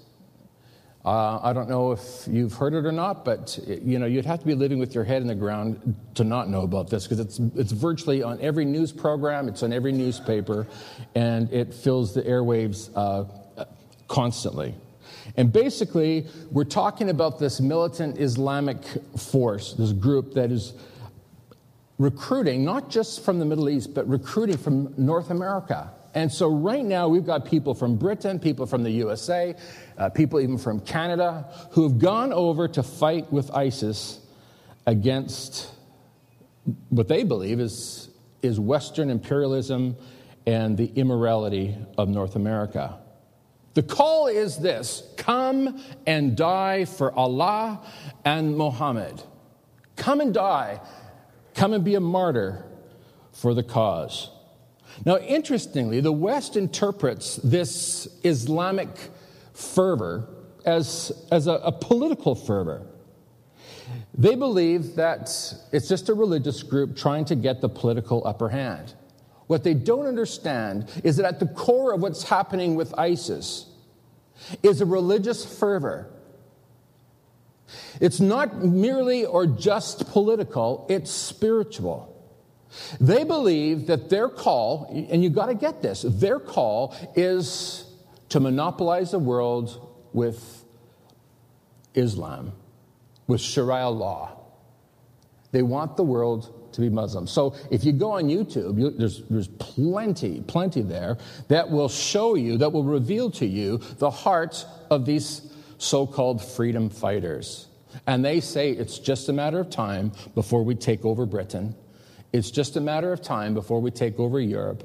uh, 1.08 1.40
I 1.42 1.54
don't 1.54 1.70
know 1.70 1.92
if 1.92 2.00
you've 2.26 2.52
heard 2.52 2.74
it 2.74 2.84
or 2.84 2.92
not, 2.92 3.24
but 3.24 3.58
you 3.66 3.98
know 3.98 4.04
you'd 4.04 4.26
have 4.26 4.40
to 4.40 4.46
be 4.46 4.54
living 4.54 4.78
with 4.78 4.94
your 4.94 5.04
head 5.04 5.22
in 5.22 5.28
the 5.28 5.34
ground 5.34 5.96
to 6.16 6.22
not 6.22 6.50
know 6.50 6.60
about 6.60 6.90
this 6.90 7.04
because 7.04 7.18
it's 7.18 7.38
it's 7.56 7.72
virtually 7.72 8.22
on 8.22 8.38
every 8.42 8.66
news 8.66 8.92
program, 8.92 9.48
it's 9.48 9.62
on 9.62 9.72
every 9.72 9.90
newspaper, 9.90 10.66
and 11.14 11.50
it 11.50 11.72
fills 11.72 12.12
the 12.12 12.20
airwaves 12.24 12.90
uh, 12.94 13.24
constantly. 14.06 14.74
And 15.34 15.50
basically, 15.50 16.26
we're 16.50 16.64
talking 16.64 17.08
about 17.08 17.38
this 17.38 17.58
militant 17.58 18.18
Islamic 18.18 18.84
force, 19.16 19.72
this 19.72 19.92
group 19.92 20.34
that 20.34 20.52
is 20.52 20.74
recruiting 21.96 22.66
not 22.66 22.90
just 22.90 23.24
from 23.24 23.38
the 23.38 23.46
Middle 23.46 23.70
East, 23.70 23.94
but 23.94 24.06
recruiting 24.06 24.58
from 24.58 24.92
North 24.98 25.30
America. 25.30 25.90
And 26.18 26.32
so, 26.32 26.48
right 26.48 26.84
now, 26.84 27.06
we've 27.06 27.24
got 27.24 27.44
people 27.44 27.74
from 27.74 27.94
Britain, 27.94 28.40
people 28.40 28.66
from 28.66 28.82
the 28.82 28.90
USA, 28.90 29.54
uh, 29.96 30.08
people 30.08 30.40
even 30.40 30.58
from 30.58 30.80
Canada, 30.80 31.48
who 31.70 31.84
have 31.84 32.00
gone 32.00 32.32
over 32.32 32.66
to 32.66 32.82
fight 32.82 33.32
with 33.32 33.52
ISIS 33.54 34.18
against 34.84 35.70
what 36.88 37.06
they 37.06 37.22
believe 37.22 37.60
is, 37.60 38.10
is 38.42 38.58
Western 38.58 39.10
imperialism 39.10 39.94
and 40.44 40.76
the 40.76 40.86
immorality 40.96 41.76
of 41.96 42.08
North 42.08 42.34
America. 42.34 42.98
The 43.74 43.84
call 43.84 44.26
is 44.26 44.56
this 44.56 45.04
come 45.18 45.80
and 46.04 46.36
die 46.36 46.84
for 46.84 47.14
Allah 47.14 47.86
and 48.24 48.56
Muhammad. 48.56 49.22
Come 49.94 50.20
and 50.20 50.34
die. 50.34 50.80
Come 51.54 51.74
and 51.74 51.84
be 51.84 51.94
a 51.94 52.00
martyr 52.00 52.64
for 53.30 53.54
the 53.54 53.62
cause. 53.62 54.32
Now, 55.04 55.18
interestingly, 55.18 56.00
the 56.00 56.12
West 56.12 56.56
interprets 56.56 57.36
this 57.36 58.08
Islamic 58.24 58.88
fervor 59.52 60.28
as, 60.64 61.12
as 61.30 61.46
a, 61.46 61.52
a 61.52 61.72
political 61.72 62.34
fervor. 62.34 62.86
They 64.14 64.34
believe 64.34 64.96
that 64.96 65.30
it's 65.72 65.88
just 65.88 66.08
a 66.08 66.14
religious 66.14 66.62
group 66.62 66.96
trying 66.96 67.24
to 67.26 67.34
get 67.34 67.60
the 67.60 67.68
political 67.68 68.26
upper 68.26 68.48
hand. 68.48 68.94
What 69.46 69.64
they 69.64 69.74
don't 69.74 70.06
understand 70.06 70.90
is 71.04 71.16
that 71.16 71.24
at 71.24 71.40
the 71.40 71.46
core 71.46 71.94
of 71.94 72.02
what's 72.02 72.24
happening 72.24 72.74
with 72.74 72.92
ISIS 72.98 73.66
is 74.62 74.80
a 74.80 74.86
religious 74.86 75.44
fervor. 75.58 76.10
It's 78.00 78.20
not 78.20 78.62
merely 78.62 79.24
or 79.24 79.46
just 79.46 80.10
political, 80.10 80.86
it's 80.88 81.10
spiritual. 81.10 82.14
They 83.00 83.24
believe 83.24 83.86
that 83.86 84.10
their 84.10 84.28
call, 84.28 84.86
and 85.10 85.22
you've 85.22 85.34
got 85.34 85.46
to 85.46 85.54
get 85.54 85.82
this, 85.82 86.02
their 86.06 86.38
call 86.38 86.94
is 87.14 87.84
to 88.30 88.40
monopolize 88.40 89.12
the 89.12 89.18
world 89.18 89.88
with 90.12 90.64
Islam, 91.94 92.52
with 93.26 93.40
Sharia 93.40 93.88
law. 93.88 94.36
They 95.50 95.62
want 95.62 95.96
the 95.96 96.04
world 96.04 96.72
to 96.72 96.80
be 96.80 96.88
Muslim. 96.90 97.26
So 97.26 97.54
if 97.70 97.84
you 97.84 97.92
go 97.92 98.12
on 98.12 98.24
YouTube, 98.24 98.78
you, 98.78 98.90
there's, 98.90 99.22
there's 99.30 99.48
plenty, 99.48 100.42
plenty 100.42 100.82
there 100.82 101.16
that 101.48 101.70
will 101.70 101.88
show 101.88 102.34
you, 102.34 102.58
that 102.58 102.72
will 102.72 102.84
reveal 102.84 103.30
to 103.32 103.46
you 103.46 103.78
the 103.98 104.10
hearts 104.10 104.66
of 104.90 105.06
these 105.06 105.52
so 105.78 106.06
called 106.06 106.44
freedom 106.44 106.90
fighters. 106.90 107.68
And 108.06 108.24
they 108.24 108.40
say 108.40 108.70
it's 108.70 108.98
just 108.98 109.28
a 109.28 109.32
matter 109.32 109.58
of 109.58 109.70
time 109.70 110.12
before 110.34 110.62
we 110.62 110.74
take 110.74 111.04
over 111.04 111.24
Britain. 111.24 111.74
It's 112.32 112.50
just 112.50 112.76
a 112.76 112.80
matter 112.80 113.12
of 113.12 113.22
time 113.22 113.54
before 113.54 113.80
we 113.80 113.90
take 113.90 114.18
over 114.18 114.38
Europe. 114.40 114.84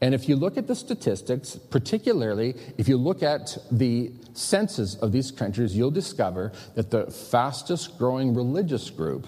And 0.00 0.14
if 0.14 0.28
you 0.28 0.36
look 0.36 0.58
at 0.58 0.66
the 0.66 0.74
statistics, 0.74 1.56
particularly 1.56 2.54
if 2.76 2.86
you 2.86 2.96
look 2.98 3.22
at 3.22 3.56
the 3.70 4.12
census 4.34 4.94
of 4.96 5.10
these 5.10 5.30
countries, 5.30 5.76
you'll 5.76 5.90
discover 5.90 6.52
that 6.74 6.90
the 6.90 7.10
fastest 7.10 7.98
growing 7.98 8.34
religious 8.34 8.90
group 8.90 9.26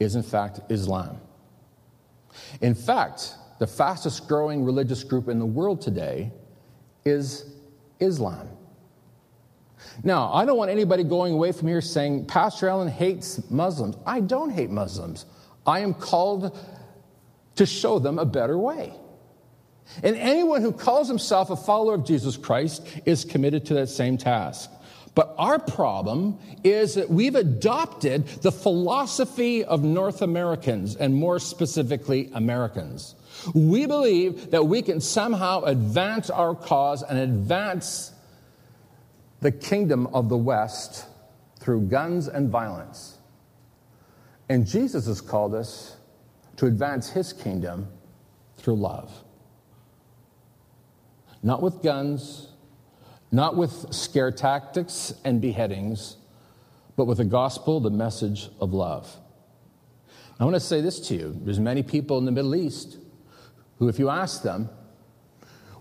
is, 0.00 0.16
in 0.16 0.22
fact, 0.22 0.60
Islam. 0.70 1.20
In 2.60 2.74
fact, 2.74 3.34
the 3.58 3.66
fastest 3.66 4.28
growing 4.28 4.64
religious 4.64 5.04
group 5.04 5.28
in 5.28 5.38
the 5.38 5.46
world 5.46 5.80
today 5.80 6.32
is 7.04 7.54
Islam. 8.00 8.48
Now, 10.02 10.32
I 10.32 10.44
don't 10.44 10.56
want 10.56 10.70
anybody 10.70 11.04
going 11.04 11.32
away 11.32 11.52
from 11.52 11.68
here 11.68 11.80
saying, 11.80 12.26
Pastor 12.26 12.68
Allen 12.68 12.88
hates 12.88 13.50
Muslims. 13.50 13.96
I 14.06 14.20
don't 14.20 14.50
hate 14.50 14.70
Muslims. 14.70 15.26
I 15.66 15.80
am 15.80 15.94
called 15.94 16.56
to 17.56 17.66
show 17.66 17.98
them 17.98 18.18
a 18.18 18.24
better 18.24 18.56
way. 18.56 18.94
And 20.02 20.16
anyone 20.16 20.62
who 20.62 20.72
calls 20.72 21.08
himself 21.08 21.50
a 21.50 21.56
follower 21.56 21.94
of 21.94 22.04
Jesus 22.04 22.36
Christ 22.36 22.86
is 23.04 23.24
committed 23.24 23.66
to 23.66 23.74
that 23.74 23.88
same 23.88 24.18
task. 24.18 24.70
But 25.14 25.34
our 25.38 25.58
problem 25.58 26.38
is 26.62 26.94
that 26.96 27.08
we've 27.08 27.34
adopted 27.34 28.26
the 28.42 28.52
philosophy 28.52 29.64
of 29.64 29.82
North 29.82 30.20
Americans, 30.20 30.94
and 30.94 31.14
more 31.14 31.38
specifically, 31.38 32.30
Americans. 32.34 33.14
We 33.54 33.86
believe 33.86 34.50
that 34.50 34.66
we 34.66 34.82
can 34.82 35.00
somehow 35.00 35.62
advance 35.62 36.28
our 36.28 36.54
cause 36.54 37.02
and 37.02 37.18
advance 37.18 38.12
the 39.40 39.52
kingdom 39.52 40.06
of 40.08 40.28
the 40.28 40.36
West 40.36 41.06
through 41.60 41.82
guns 41.86 42.28
and 42.28 42.50
violence. 42.50 43.15
And 44.48 44.66
Jesus 44.66 45.06
has 45.06 45.20
called 45.20 45.54
us 45.54 45.96
to 46.56 46.66
advance 46.66 47.10
his 47.10 47.32
kingdom 47.32 47.88
through 48.56 48.76
love. 48.76 49.12
Not 51.42 51.62
with 51.62 51.82
guns, 51.82 52.48
not 53.30 53.56
with 53.56 53.92
scare 53.92 54.30
tactics 54.30 55.14
and 55.24 55.40
beheadings, 55.40 56.16
but 56.96 57.06
with 57.06 57.18
the 57.18 57.24
gospel, 57.24 57.80
the 57.80 57.90
message 57.90 58.48
of 58.60 58.72
love. 58.72 59.14
I 60.38 60.44
want 60.44 60.54
to 60.54 60.60
say 60.60 60.80
this 60.80 61.00
to 61.08 61.14
you. 61.14 61.36
There's 61.42 61.60
many 61.60 61.82
people 61.82 62.18
in 62.18 62.24
the 62.24 62.32
Middle 62.32 62.54
East 62.54 62.98
who, 63.78 63.88
if 63.88 63.98
you 63.98 64.08
ask 64.08 64.42
them, 64.42 64.68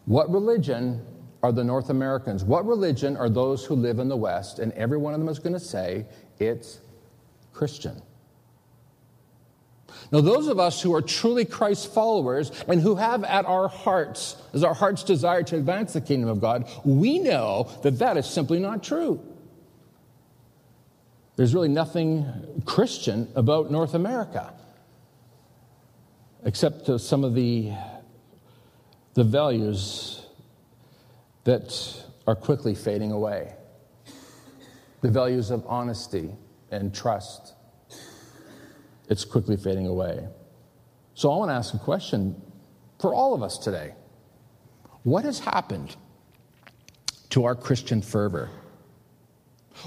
what 0.06 0.30
religion 0.30 1.06
are 1.42 1.52
the 1.52 1.64
North 1.64 1.90
Americans? 1.90 2.44
What 2.44 2.66
religion 2.66 3.16
are 3.18 3.30
those 3.30 3.66
who 3.66 3.76
live 3.76 4.00
in 4.00 4.08
the 4.08 4.18
West? 4.18 4.60
And 4.60 4.72
every 4.74 4.98
one 4.98 5.14
of 5.14 5.20
them 5.20 5.30
is 5.30 5.40
going 5.40 5.54
to 5.54 5.60
say, 5.60 6.06
it's 6.40 6.80
Christian. 7.54 8.02
Now, 10.12 10.22
those 10.22 10.48
of 10.48 10.60
us 10.60 10.82
who 10.82 10.94
are 10.94 11.02
truly 11.02 11.46
Christ 11.46 11.94
followers 11.94 12.52
and 12.68 12.80
who 12.82 12.96
have 12.96 13.24
at 13.24 13.46
our 13.46 13.68
hearts, 13.68 14.36
as 14.54 14.64
our 14.64 14.74
heart's 14.74 15.04
desire 15.04 15.44
to 15.44 15.58
advance 15.58 15.94
the 15.94 16.02
kingdom 16.02 16.30
of 16.30 16.40
God, 16.40 16.70
we 16.84 17.20
know 17.20 17.70
that 17.84 18.00
that 18.00 18.18
is 18.18 18.26
simply 18.26 18.60
not 18.60 18.84
true. 18.84 19.20
There's 21.36 21.54
really 21.54 21.70
nothing 21.70 22.62
Christian 22.66 23.28
about 23.36 23.72
North 23.72 23.94
America, 23.94 24.54
except 26.46 27.00
some 27.00 27.24
of 27.24 27.34
the, 27.34 27.74
the 29.16 29.24
values 29.24 30.26
that 31.44 32.04
are 32.28 32.36
quickly 32.36 32.76
fading 32.76 33.12
away 33.12 33.54
the 35.02 35.12
values 35.12 35.52
of 35.52 35.64
honesty 35.68 36.32
and 36.72 36.94
trust 36.94 37.55
it's 39.10 39.26
quickly 39.26 39.58
fading 39.58 39.88
away. 39.88 40.28
So 41.14 41.32
I 41.32 41.38
want 41.38 41.50
to 41.50 41.56
ask 41.56 41.74
a 41.74 41.80
question 41.80 42.42
for 43.00 43.14
all 43.14 43.34
of 43.34 43.44
us 43.44 43.58
today. 43.58 43.94
What 45.04 45.24
has 45.26 45.40
happened 45.40 45.96
to 47.30 47.46
our 47.46 47.56
Christian 47.56 48.02
fervor? 48.02 48.50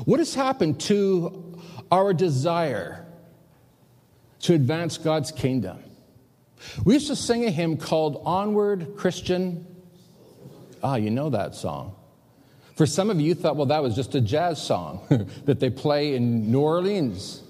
What 0.05 0.19
has 0.21 0.35
happened 0.35 0.81
to 0.83 1.61
our 1.91 2.13
desire 2.13 3.07
to 4.41 4.55
advance 4.55 4.99
God's 4.99 5.33
kingdom? 5.33 5.83
We 6.85 6.95
used 6.95 7.09
to 7.09 7.17
sing 7.17 7.45
a 7.45 7.51
hymn 7.51 7.77
called 7.77 8.23
Onward 8.25 8.97
Christian. 8.97 9.67
Ah, 10.83 10.97
you 10.97 11.11
know 11.11 11.31
that 11.31 11.55
song. 11.55 11.95
For 12.77 12.87
some 12.87 13.11
of 13.11 13.21
you, 13.21 13.29
you 13.29 13.35
thought, 13.35 13.57
well, 13.57 13.67
that 13.67 13.83
was 13.83 13.97
just 13.97 14.15
a 14.15 14.21
jazz 14.21 14.63
song 14.63 15.27
that 15.47 15.59
they 15.59 15.71
play 15.71 16.15
in 16.15 16.53
New 16.53 16.61
Orleans. 16.61 17.43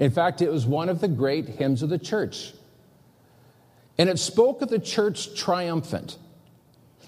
In 0.00 0.10
fact, 0.10 0.42
it 0.42 0.50
was 0.50 0.66
one 0.66 0.88
of 0.88 1.00
the 1.00 1.08
great 1.08 1.46
hymns 1.46 1.82
of 1.82 1.90
the 1.90 1.98
church. 1.98 2.52
And 3.98 4.08
it 4.08 4.18
spoke 4.18 4.62
of 4.62 4.70
the 4.70 4.78
church 4.78 5.36
triumphant. 5.36 6.16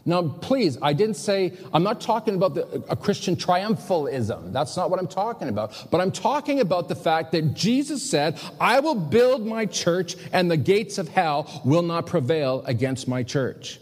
Now, 0.04 0.28
please, 0.28 0.76
I 0.82 0.92
didn't 0.92 1.14
say, 1.14 1.56
I'm 1.72 1.84
not 1.84 2.00
talking 2.00 2.34
about 2.34 2.54
the, 2.54 2.66
a 2.88 2.96
Christian 2.96 3.36
triumphalism. 3.36 4.52
That's 4.52 4.76
not 4.76 4.90
what 4.90 4.98
I'm 4.98 5.06
talking 5.06 5.48
about. 5.48 5.90
But 5.90 6.00
I'm 6.00 6.12
talking 6.12 6.60
about 6.60 6.88
the 6.88 6.96
fact 6.96 7.32
that 7.32 7.54
Jesus 7.54 8.08
said, 8.08 8.38
I 8.60 8.80
will 8.80 8.96
build 8.96 9.46
my 9.46 9.64
church 9.64 10.16
and 10.32 10.50
the 10.50 10.56
gates 10.56 10.98
of 10.98 11.08
hell 11.08 11.62
will 11.64 11.82
not 11.82 12.06
prevail 12.06 12.62
against 12.66 13.08
my 13.08 13.22
church. 13.22 13.78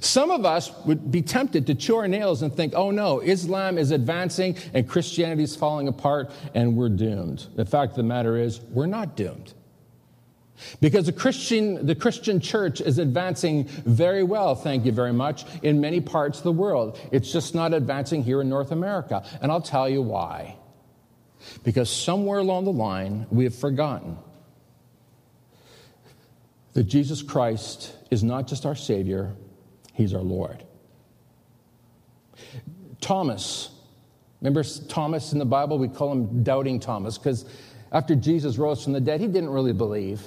Some 0.00 0.30
of 0.30 0.44
us 0.44 0.72
would 0.84 1.10
be 1.10 1.22
tempted 1.22 1.66
to 1.68 1.74
chew 1.74 1.96
our 1.96 2.08
nails 2.08 2.42
and 2.42 2.52
think, 2.52 2.74
oh 2.74 2.90
no, 2.90 3.20
Islam 3.20 3.78
is 3.78 3.90
advancing 3.92 4.56
and 4.74 4.88
Christianity 4.88 5.44
is 5.44 5.54
falling 5.54 5.88
apart 5.88 6.30
and 6.54 6.76
we're 6.76 6.88
doomed. 6.88 7.46
The 7.54 7.64
fact 7.64 7.92
of 7.92 7.96
the 7.96 8.02
matter 8.02 8.36
is, 8.36 8.60
we're 8.60 8.86
not 8.86 9.16
doomed. 9.16 9.54
Because 10.80 11.06
the 11.06 11.12
Christian, 11.12 11.86
the 11.86 11.94
Christian 11.94 12.40
church 12.40 12.80
is 12.80 12.98
advancing 12.98 13.64
very 13.68 14.24
well, 14.24 14.56
thank 14.56 14.84
you 14.84 14.90
very 14.90 15.12
much, 15.12 15.44
in 15.62 15.80
many 15.80 16.00
parts 16.00 16.38
of 16.38 16.44
the 16.44 16.52
world. 16.52 16.98
It's 17.12 17.32
just 17.32 17.54
not 17.54 17.72
advancing 17.72 18.24
here 18.24 18.40
in 18.40 18.48
North 18.48 18.72
America. 18.72 19.24
And 19.40 19.52
I'll 19.52 19.62
tell 19.62 19.88
you 19.88 20.02
why. 20.02 20.56
Because 21.62 21.88
somewhere 21.88 22.40
along 22.40 22.64
the 22.64 22.72
line, 22.72 23.28
we 23.30 23.44
have 23.44 23.54
forgotten 23.54 24.18
that 26.72 26.84
Jesus 26.84 27.22
Christ 27.22 27.94
is 28.10 28.24
not 28.24 28.48
just 28.48 28.66
our 28.66 28.74
Savior, 28.74 29.36
He's 29.98 30.14
our 30.14 30.22
Lord. 30.22 30.62
Thomas, 33.00 33.70
remember 34.40 34.62
Thomas 34.62 35.32
in 35.32 35.40
the 35.40 35.44
Bible? 35.44 35.76
We 35.76 35.88
call 35.88 36.12
him 36.12 36.44
Doubting 36.44 36.78
Thomas 36.78 37.18
because 37.18 37.46
after 37.90 38.14
Jesus 38.14 38.58
rose 38.58 38.84
from 38.84 38.92
the 38.92 39.00
dead, 39.00 39.20
he 39.20 39.26
didn't 39.26 39.50
really 39.50 39.72
believe. 39.72 40.22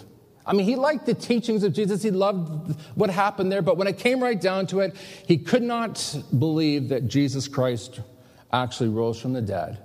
I 0.46 0.52
mean, 0.52 0.66
he 0.66 0.76
liked 0.76 1.06
the 1.06 1.14
teachings 1.14 1.64
of 1.64 1.72
Jesus. 1.72 2.04
He 2.04 2.12
loved 2.12 2.82
what 2.96 3.10
happened 3.10 3.50
there. 3.50 3.62
But 3.62 3.78
when 3.78 3.88
it 3.88 3.98
came 3.98 4.22
right 4.22 4.40
down 4.40 4.68
to 4.68 4.82
it, 4.82 4.94
he 5.26 5.38
could 5.38 5.64
not 5.64 6.18
believe 6.38 6.90
that 6.90 7.08
Jesus 7.08 7.48
Christ 7.48 8.02
actually 8.52 8.90
rose 8.90 9.22
from 9.22 9.32
the 9.32 9.42
dead. 9.42 9.78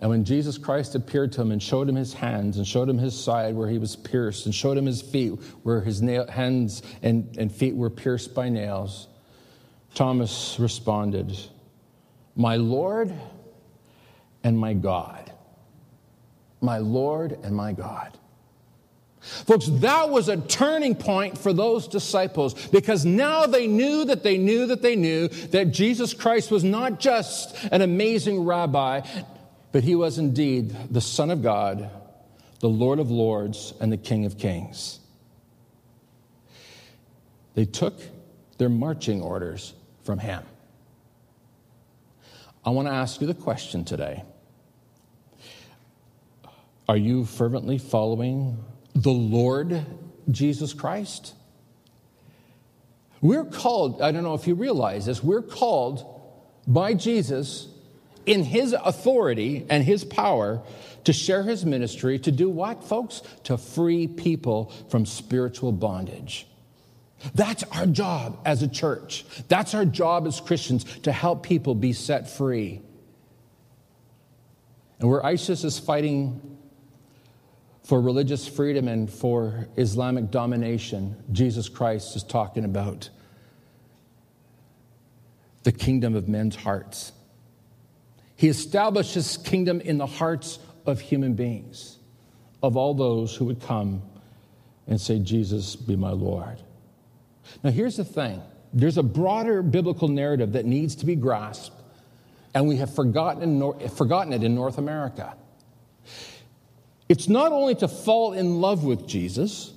And 0.00 0.08
when 0.08 0.24
Jesus 0.24 0.56
Christ 0.56 0.94
appeared 0.94 1.32
to 1.32 1.42
him 1.42 1.52
and 1.52 1.62
showed 1.62 1.88
him 1.88 1.94
his 1.94 2.14
hands 2.14 2.56
and 2.56 2.66
showed 2.66 2.88
him 2.88 2.96
his 2.96 3.18
side 3.18 3.54
where 3.54 3.68
he 3.68 3.78
was 3.78 3.96
pierced 3.96 4.46
and 4.46 4.54
showed 4.54 4.78
him 4.78 4.86
his 4.86 5.02
feet 5.02 5.32
where 5.62 5.82
his 5.82 6.00
nail, 6.00 6.26
hands 6.26 6.82
and, 7.02 7.36
and 7.36 7.52
feet 7.52 7.76
were 7.76 7.90
pierced 7.90 8.34
by 8.34 8.48
nails, 8.48 9.08
Thomas 9.94 10.56
responded, 10.58 11.38
My 12.34 12.56
Lord 12.56 13.12
and 14.42 14.58
my 14.58 14.72
God. 14.72 15.30
My 16.62 16.78
Lord 16.78 17.38
and 17.42 17.54
my 17.54 17.72
God. 17.72 18.16
Folks, 19.20 19.66
that 19.66 20.08
was 20.08 20.30
a 20.30 20.38
turning 20.38 20.94
point 20.94 21.36
for 21.36 21.52
those 21.52 21.86
disciples 21.86 22.54
because 22.68 23.04
now 23.04 23.44
they 23.46 23.66
knew 23.66 24.06
that 24.06 24.22
they 24.22 24.38
knew 24.38 24.66
that 24.68 24.80
they 24.80 24.96
knew 24.96 25.28
that 25.28 25.72
Jesus 25.72 26.14
Christ 26.14 26.50
was 26.50 26.64
not 26.64 27.00
just 27.00 27.54
an 27.70 27.82
amazing 27.82 28.44
rabbi. 28.44 29.02
But 29.72 29.84
he 29.84 29.94
was 29.94 30.18
indeed 30.18 30.74
the 30.90 31.00
Son 31.00 31.30
of 31.30 31.42
God, 31.42 31.90
the 32.60 32.68
Lord 32.68 32.98
of 32.98 33.10
Lords, 33.10 33.72
and 33.80 33.92
the 33.92 33.96
King 33.96 34.26
of 34.26 34.36
Kings. 34.36 34.98
They 37.54 37.64
took 37.64 37.94
their 38.58 38.68
marching 38.68 39.22
orders 39.22 39.74
from 40.02 40.18
Him. 40.18 40.42
I 42.64 42.70
want 42.70 42.88
to 42.88 42.92
ask 42.94 43.20
you 43.20 43.26
the 43.26 43.34
question 43.34 43.84
today 43.84 44.24
Are 46.88 46.96
you 46.96 47.24
fervently 47.24 47.78
following 47.78 48.62
the 48.94 49.12
Lord 49.12 49.84
Jesus 50.30 50.72
Christ? 50.72 51.34
We're 53.20 53.44
called, 53.44 54.00
I 54.00 54.12
don't 54.12 54.22
know 54.22 54.34
if 54.34 54.46
you 54.46 54.54
realize 54.54 55.06
this, 55.06 55.22
we're 55.22 55.42
called 55.42 56.04
by 56.66 56.94
Jesus 56.94 57.68
in 58.26 58.44
his 58.44 58.72
authority 58.72 59.66
and 59.68 59.84
his 59.84 60.04
power 60.04 60.62
to 61.04 61.12
share 61.12 61.42
his 61.42 61.64
ministry 61.64 62.18
to 62.18 62.30
do 62.30 62.48
what, 62.48 62.84
folks? 62.84 63.22
To 63.44 63.56
free 63.56 64.06
people 64.06 64.72
from 64.88 65.06
spiritual 65.06 65.72
bondage. 65.72 66.46
That's 67.34 67.64
our 67.64 67.86
job 67.86 68.40
as 68.44 68.62
a 68.62 68.68
church. 68.68 69.24
That's 69.48 69.74
our 69.74 69.84
job 69.84 70.26
as 70.26 70.40
Christians 70.40 70.84
to 71.00 71.12
help 71.12 71.42
people 71.42 71.74
be 71.74 71.92
set 71.92 72.30
free. 72.30 72.80
And 74.98 75.08
where 75.08 75.24
ISIS 75.24 75.64
is 75.64 75.78
fighting 75.78 76.58
for 77.84 78.00
religious 78.00 78.46
freedom 78.46 78.88
and 78.88 79.10
for 79.10 79.66
Islamic 79.76 80.30
domination, 80.30 81.16
Jesus 81.32 81.68
Christ 81.68 82.16
is 82.16 82.22
talking 82.22 82.64
about 82.64 83.08
the 85.62 85.72
kingdom 85.72 86.14
of 86.14 86.28
men's 86.28 86.56
hearts. 86.56 87.12
He 88.40 88.48
established 88.48 89.12
his 89.12 89.36
kingdom 89.36 89.82
in 89.82 89.98
the 89.98 90.06
hearts 90.06 90.60
of 90.86 90.98
human 90.98 91.34
beings, 91.34 91.98
of 92.62 92.74
all 92.74 92.94
those 92.94 93.36
who 93.36 93.44
would 93.44 93.60
come 93.60 94.00
and 94.86 94.98
say, 94.98 95.18
Jesus, 95.18 95.76
be 95.76 95.94
my 95.94 96.12
Lord. 96.12 96.56
Now, 97.62 97.68
here's 97.68 97.98
the 97.98 98.04
thing 98.04 98.40
there's 98.72 98.96
a 98.96 99.02
broader 99.02 99.60
biblical 99.62 100.08
narrative 100.08 100.52
that 100.52 100.64
needs 100.64 100.96
to 100.96 101.04
be 101.04 101.16
grasped, 101.16 101.76
and 102.54 102.66
we 102.66 102.76
have 102.76 102.94
forgotten, 102.94 103.78
forgotten 103.90 104.32
it 104.32 104.42
in 104.42 104.54
North 104.54 104.78
America. 104.78 105.36
It's 107.10 107.28
not 107.28 107.52
only 107.52 107.74
to 107.74 107.88
fall 107.88 108.32
in 108.32 108.62
love 108.62 108.84
with 108.84 109.06
Jesus, 109.06 109.70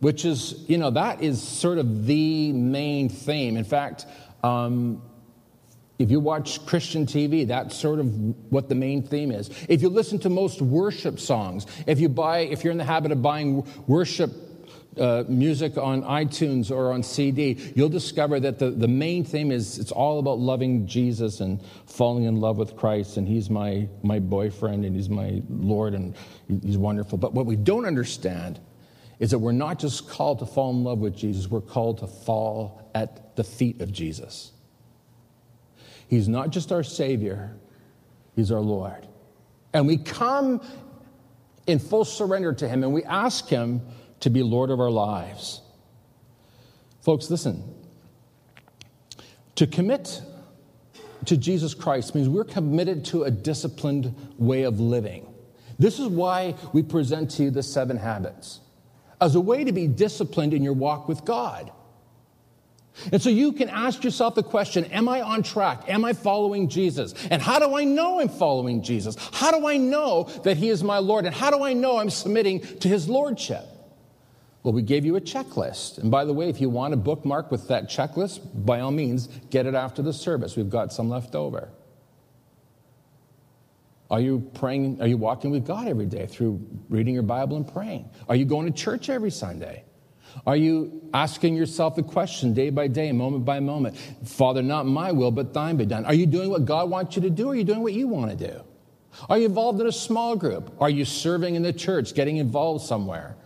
which 0.00 0.26
is, 0.26 0.66
you 0.68 0.76
know, 0.76 0.90
that 0.90 1.22
is 1.22 1.40
sort 1.40 1.78
of 1.78 2.04
the 2.04 2.52
main 2.52 3.08
theme. 3.08 3.56
In 3.56 3.64
fact, 3.64 4.04
um, 4.44 5.00
if 5.98 6.10
you 6.10 6.20
watch 6.20 6.64
Christian 6.66 7.06
TV, 7.06 7.46
that's 7.46 7.76
sort 7.76 8.00
of 8.00 8.06
what 8.50 8.68
the 8.68 8.74
main 8.74 9.02
theme 9.02 9.30
is. 9.30 9.50
If 9.68 9.82
you 9.82 9.88
listen 9.88 10.18
to 10.20 10.30
most 10.30 10.60
worship 10.60 11.20
songs, 11.20 11.66
if 11.86 12.00
you 12.00 12.08
buy, 12.08 12.40
if 12.40 12.64
you're 12.64 12.72
in 12.72 12.78
the 12.78 12.84
habit 12.84 13.12
of 13.12 13.22
buying 13.22 13.66
worship 13.86 14.32
uh, 14.98 15.24
music 15.28 15.78
on 15.78 16.02
iTunes 16.02 16.70
or 16.70 16.92
on 16.92 17.02
CD, 17.02 17.58
you'll 17.74 17.88
discover 17.88 18.40
that 18.40 18.58
the, 18.58 18.70
the 18.70 18.88
main 18.88 19.24
theme 19.24 19.50
is 19.50 19.78
it's 19.78 19.92
all 19.92 20.18
about 20.18 20.38
loving 20.38 20.86
Jesus 20.86 21.40
and 21.40 21.64
falling 21.86 22.24
in 22.24 22.40
love 22.40 22.58
with 22.58 22.76
Christ, 22.76 23.16
and 23.16 23.26
He's 23.26 23.48
my, 23.48 23.88
my 24.02 24.18
boyfriend 24.18 24.84
and 24.84 24.94
He's 24.94 25.08
my 25.08 25.42
Lord 25.48 25.94
and 25.94 26.14
He's 26.62 26.78
wonderful. 26.78 27.18
But 27.18 27.32
what 27.32 27.46
we 27.46 27.56
don't 27.56 27.86
understand 27.86 28.60
is 29.18 29.30
that 29.30 29.38
we're 29.38 29.52
not 29.52 29.78
just 29.78 30.08
called 30.08 30.40
to 30.40 30.46
fall 30.46 30.70
in 30.70 30.84
love 30.84 30.98
with 30.98 31.16
Jesus, 31.16 31.48
we're 31.48 31.60
called 31.60 31.98
to 31.98 32.06
fall 32.06 32.90
at 32.94 33.36
the 33.36 33.44
feet 33.44 33.80
of 33.80 33.92
Jesus. 33.92 34.52
He's 36.12 36.28
not 36.28 36.50
just 36.50 36.72
our 36.72 36.82
Savior, 36.82 37.56
He's 38.36 38.52
our 38.52 38.60
Lord. 38.60 39.06
And 39.72 39.86
we 39.86 39.96
come 39.96 40.60
in 41.66 41.78
full 41.78 42.04
surrender 42.04 42.52
to 42.52 42.68
Him 42.68 42.84
and 42.84 42.92
we 42.92 43.02
ask 43.04 43.48
Him 43.48 43.80
to 44.20 44.28
be 44.28 44.42
Lord 44.42 44.68
of 44.68 44.78
our 44.78 44.90
lives. 44.90 45.62
Folks, 47.00 47.30
listen. 47.30 47.64
To 49.54 49.66
commit 49.66 50.20
to 51.24 51.38
Jesus 51.38 51.72
Christ 51.72 52.14
means 52.14 52.28
we're 52.28 52.44
committed 52.44 53.06
to 53.06 53.22
a 53.22 53.30
disciplined 53.30 54.14
way 54.36 54.64
of 54.64 54.80
living. 54.80 55.32
This 55.78 55.98
is 55.98 56.08
why 56.08 56.56
we 56.74 56.82
present 56.82 57.30
to 57.30 57.44
you 57.44 57.50
the 57.50 57.62
seven 57.62 57.96
habits 57.96 58.60
as 59.18 59.34
a 59.34 59.40
way 59.40 59.64
to 59.64 59.72
be 59.72 59.86
disciplined 59.86 60.52
in 60.52 60.62
your 60.62 60.74
walk 60.74 61.08
with 61.08 61.24
God. 61.24 61.72
And 63.10 63.22
so 63.22 63.30
you 63.30 63.52
can 63.52 63.68
ask 63.68 64.04
yourself 64.04 64.34
the 64.34 64.42
question 64.42 64.84
Am 64.86 65.08
I 65.08 65.22
on 65.22 65.42
track? 65.42 65.84
Am 65.88 66.04
I 66.04 66.12
following 66.12 66.68
Jesus? 66.68 67.14
And 67.30 67.40
how 67.40 67.58
do 67.58 67.76
I 67.76 67.84
know 67.84 68.20
I'm 68.20 68.28
following 68.28 68.82
Jesus? 68.82 69.16
How 69.32 69.50
do 69.50 69.66
I 69.66 69.76
know 69.76 70.24
that 70.44 70.56
He 70.56 70.68
is 70.68 70.84
my 70.84 70.98
Lord? 70.98 71.24
And 71.24 71.34
how 71.34 71.50
do 71.50 71.64
I 71.64 71.72
know 71.72 71.98
I'm 71.98 72.10
submitting 72.10 72.60
to 72.78 72.88
His 72.88 73.08
Lordship? 73.08 73.64
Well, 74.62 74.72
we 74.72 74.82
gave 74.82 75.04
you 75.04 75.16
a 75.16 75.20
checklist. 75.20 75.98
And 75.98 76.10
by 76.10 76.24
the 76.24 76.32
way, 76.32 76.48
if 76.48 76.60
you 76.60 76.70
want 76.70 76.94
a 76.94 76.96
bookmark 76.96 77.50
with 77.50 77.68
that 77.68 77.88
checklist, 77.88 78.40
by 78.54 78.80
all 78.80 78.92
means, 78.92 79.26
get 79.50 79.66
it 79.66 79.74
after 79.74 80.02
the 80.02 80.12
service. 80.12 80.56
We've 80.56 80.70
got 80.70 80.92
some 80.92 81.08
left 81.08 81.34
over. 81.34 81.70
Are 84.08 84.20
you 84.20 84.50
praying? 84.54 85.00
Are 85.00 85.06
you 85.06 85.16
walking 85.16 85.50
with 85.50 85.66
God 85.66 85.88
every 85.88 86.06
day 86.06 86.26
through 86.26 86.64
reading 86.90 87.14
your 87.14 87.22
Bible 87.22 87.56
and 87.56 87.66
praying? 87.66 88.10
Are 88.28 88.36
you 88.36 88.44
going 88.44 88.70
to 88.70 88.72
church 88.72 89.08
every 89.08 89.30
Sunday? 89.30 89.84
Are 90.46 90.56
you 90.56 91.08
asking 91.14 91.56
yourself 91.56 91.96
the 91.96 92.02
question 92.02 92.54
day 92.54 92.70
by 92.70 92.88
day, 92.88 93.12
moment 93.12 93.44
by 93.44 93.60
moment, 93.60 93.96
Father, 94.24 94.62
not 94.62 94.86
my 94.86 95.12
will, 95.12 95.30
but 95.30 95.52
thine 95.52 95.76
be 95.76 95.86
done? 95.86 96.04
Are 96.04 96.14
you 96.14 96.26
doing 96.26 96.50
what 96.50 96.64
God 96.64 96.90
wants 96.90 97.16
you 97.16 97.22
to 97.22 97.30
do, 97.30 97.48
or 97.48 97.52
are 97.52 97.56
you 97.56 97.64
doing 97.64 97.82
what 97.82 97.92
you 97.92 98.08
want 98.08 98.36
to 98.36 98.48
do? 98.48 98.60
Are 99.28 99.38
you 99.38 99.46
involved 99.46 99.80
in 99.80 99.86
a 99.86 99.92
small 99.92 100.36
group? 100.36 100.74
Are 100.80 100.90
you 100.90 101.04
serving 101.04 101.54
in 101.54 101.62
the 101.62 101.72
church, 101.72 102.14
getting 102.14 102.38
involved 102.38 102.84
somewhere? 102.84 103.36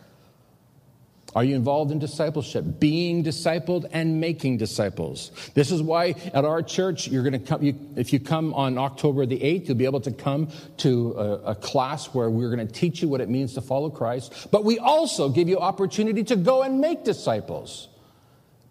Are 1.36 1.44
you 1.44 1.54
involved 1.54 1.92
in 1.92 1.98
discipleship, 1.98 2.64
being 2.80 3.22
discipled 3.22 3.86
and 3.92 4.18
making 4.22 4.56
disciples? 4.56 5.32
This 5.52 5.70
is 5.70 5.82
why 5.82 6.14
at 6.32 6.46
our 6.46 6.62
church, 6.62 7.08
you're 7.08 7.22
going 7.22 7.34
to 7.34 7.38
come, 7.38 7.62
you, 7.62 7.78
if 7.94 8.10
you 8.14 8.18
come 8.18 8.54
on 8.54 8.78
October 8.78 9.26
the 9.26 9.38
8th, 9.38 9.68
you'll 9.68 9.76
be 9.76 9.84
able 9.84 10.00
to 10.00 10.12
come 10.12 10.48
to 10.78 11.12
a, 11.12 11.50
a 11.50 11.54
class 11.54 12.06
where 12.14 12.30
we're 12.30 12.48
going 12.48 12.66
to 12.66 12.72
teach 12.72 13.02
you 13.02 13.08
what 13.08 13.20
it 13.20 13.28
means 13.28 13.52
to 13.52 13.60
follow 13.60 13.90
Christ. 13.90 14.48
But 14.50 14.64
we 14.64 14.78
also 14.78 15.28
give 15.28 15.46
you 15.46 15.58
opportunity 15.58 16.24
to 16.24 16.36
go 16.36 16.62
and 16.62 16.80
make 16.80 17.04
disciples 17.04 17.88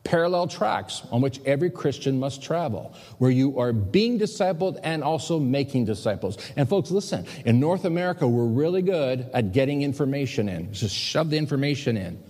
parallel 0.03 0.47
tracks 0.47 1.03
on 1.11 1.21
which 1.21 1.39
every 1.45 1.69
Christian 1.69 2.19
must 2.19 2.41
travel, 2.41 2.95
where 3.19 3.29
you 3.29 3.59
are 3.59 3.73
being 3.73 4.17
discipled 4.17 4.79
and 4.81 5.03
also 5.03 5.39
making 5.39 5.85
disciples. 5.85 6.39
And 6.55 6.67
folks, 6.67 6.89
listen, 6.89 7.27
in 7.45 7.59
North 7.59 7.85
America, 7.85 8.27
we're 8.27 8.45
really 8.45 8.81
good 8.81 9.29
at 9.35 9.51
getting 9.51 9.83
information 9.83 10.49
in. 10.49 10.73
Just 10.73 10.95
shove 10.95 11.29
the 11.29 11.37
information 11.37 11.95
in. 11.95 12.23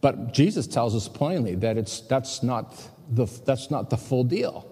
But 0.00 0.32
Jesus 0.32 0.66
tells 0.66 0.94
us 0.94 1.08
plainly 1.08 1.54
that 1.56 1.76
it's, 1.76 2.00
that's, 2.00 2.42
not 2.42 2.74
the, 3.10 3.26
that's 3.44 3.70
not 3.70 3.90
the 3.90 3.96
full 3.96 4.24
deal. 4.24 4.64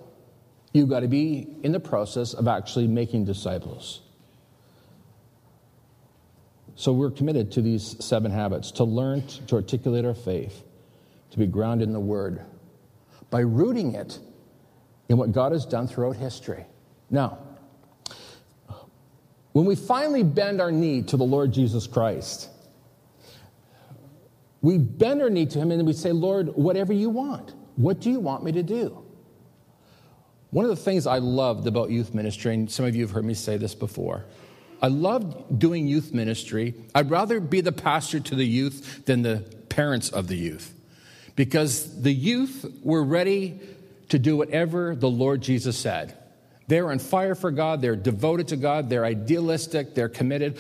You've 0.72 0.88
got 0.88 1.00
to 1.00 1.08
be 1.08 1.48
in 1.62 1.72
the 1.72 1.80
process 1.80 2.34
of 2.34 2.46
actually 2.46 2.86
making 2.86 3.24
disciples. 3.24 4.02
So 6.76 6.92
we're 6.92 7.10
committed 7.10 7.50
to 7.52 7.62
these 7.62 7.96
seven 8.04 8.30
habits 8.30 8.70
to 8.72 8.84
learn 8.84 9.26
to 9.46 9.56
articulate 9.56 10.04
our 10.04 10.14
faith, 10.14 10.62
to 11.30 11.38
be 11.38 11.46
grounded 11.46 11.88
in 11.88 11.94
the 11.94 12.00
Word, 12.00 12.42
by 13.30 13.40
rooting 13.40 13.94
it 13.94 14.18
in 15.08 15.16
what 15.16 15.32
God 15.32 15.52
has 15.52 15.64
done 15.64 15.88
throughout 15.88 16.16
history. 16.16 16.66
Now, 17.10 17.38
when 19.52 19.64
we 19.64 19.74
finally 19.74 20.22
bend 20.22 20.60
our 20.60 20.70
knee 20.70 21.00
to 21.02 21.16
the 21.16 21.24
Lord 21.24 21.52
Jesus 21.52 21.86
Christ, 21.86 22.50
we 24.66 24.78
bend 24.78 25.22
our 25.22 25.30
knee 25.30 25.46
to 25.46 25.60
Him 25.60 25.70
and 25.70 25.86
we 25.86 25.92
say, 25.92 26.10
Lord, 26.10 26.48
whatever 26.56 26.92
you 26.92 27.08
want, 27.08 27.54
what 27.76 28.00
do 28.00 28.10
you 28.10 28.18
want 28.18 28.42
me 28.42 28.50
to 28.50 28.64
do? 28.64 29.00
One 30.50 30.64
of 30.64 30.70
the 30.70 30.76
things 30.76 31.06
I 31.06 31.18
loved 31.18 31.68
about 31.68 31.90
youth 31.90 32.12
ministry, 32.12 32.52
and 32.52 32.68
some 32.68 32.84
of 32.84 32.96
you 32.96 33.02
have 33.02 33.12
heard 33.12 33.24
me 33.24 33.34
say 33.34 33.58
this 33.58 33.76
before, 33.76 34.24
I 34.82 34.88
loved 34.88 35.60
doing 35.60 35.86
youth 35.86 36.12
ministry. 36.12 36.74
I'd 36.96 37.10
rather 37.10 37.38
be 37.38 37.60
the 37.60 37.70
pastor 37.70 38.18
to 38.18 38.34
the 38.34 38.44
youth 38.44 39.04
than 39.04 39.22
the 39.22 39.36
parents 39.68 40.08
of 40.08 40.26
the 40.26 40.36
youth 40.36 40.74
because 41.36 42.02
the 42.02 42.12
youth 42.12 42.66
were 42.82 43.04
ready 43.04 43.60
to 44.08 44.18
do 44.18 44.36
whatever 44.36 44.96
the 44.96 45.08
Lord 45.08 45.42
Jesus 45.42 45.78
said. 45.78 46.18
They're 46.66 46.90
on 46.90 46.98
fire 46.98 47.36
for 47.36 47.52
God, 47.52 47.82
they're 47.82 47.94
devoted 47.94 48.48
to 48.48 48.56
God, 48.56 48.90
they're 48.90 49.04
idealistic, 49.04 49.94
they're 49.94 50.08
committed. 50.08 50.58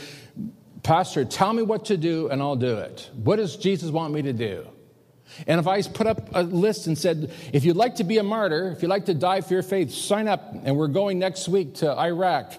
Pastor, 0.82 1.24
tell 1.24 1.52
me 1.52 1.62
what 1.62 1.86
to 1.86 1.96
do 1.96 2.28
and 2.28 2.40
I'll 2.40 2.56
do 2.56 2.78
it. 2.78 3.10
What 3.14 3.36
does 3.36 3.56
Jesus 3.56 3.90
want 3.90 4.12
me 4.12 4.22
to 4.22 4.32
do? 4.32 4.66
And 5.46 5.58
if 5.58 5.66
I 5.66 5.82
put 5.82 6.06
up 6.06 6.30
a 6.34 6.42
list 6.42 6.86
and 6.86 6.96
said, 6.96 7.32
if 7.52 7.64
you'd 7.64 7.76
like 7.76 7.96
to 7.96 8.04
be 8.04 8.18
a 8.18 8.22
martyr, 8.22 8.70
if 8.70 8.82
you'd 8.82 8.88
like 8.88 9.06
to 9.06 9.14
die 9.14 9.40
for 9.40 9.54
your 9.54 9.62
faith, 9.62 9.90
sign 9.92 10.28
up. 10.28 10.54
And 10.64 10.76
we're 10.76 10.86
going 10.88 11.18
next 11.18 11.48
week 11.48 11.74
to 11.76 11.98
Iraq 11.98 12.52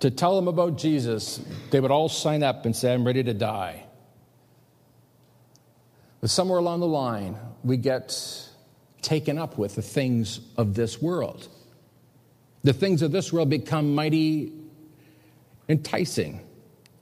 to 0.00 0.10
tell 0.10 0.36
them 0.36 0.48
about 0.48 0.76
Jesus, 0.78 1.40
they 1.70 1.80
would 1.80 1.90
all 1.90 2.08
sign 2.08 2.42
up 2.42 2.66
and 2.66 2.74
say, 2.74 2.92
I'm 2.92 3.06
ready 3.06 3.22
to 3.22 3.34
die. 3.34 3.84
But 6.20 6.30
somewhere 6.30 6.58
along 6.58 6.80
the 6.80 6.86
line, 6.86 7.36
we 7.62 7.76
get 7.76 8.18
taken 9.02 9.38
up 9.38 9.58
with 9.58 9.74
the 9.74 9.82
things 9.82 10.40
of 10.56 10.74
this 10.74 11.00
world. 11.00 11.48
The 12.62 12.72
things 12.72 13.02
of 13.02 13.12
this 13.12 13.32
world 13.32 13.50
become 13.50 13.94
mighty 13.94 14.52
enticing 15.68 16.40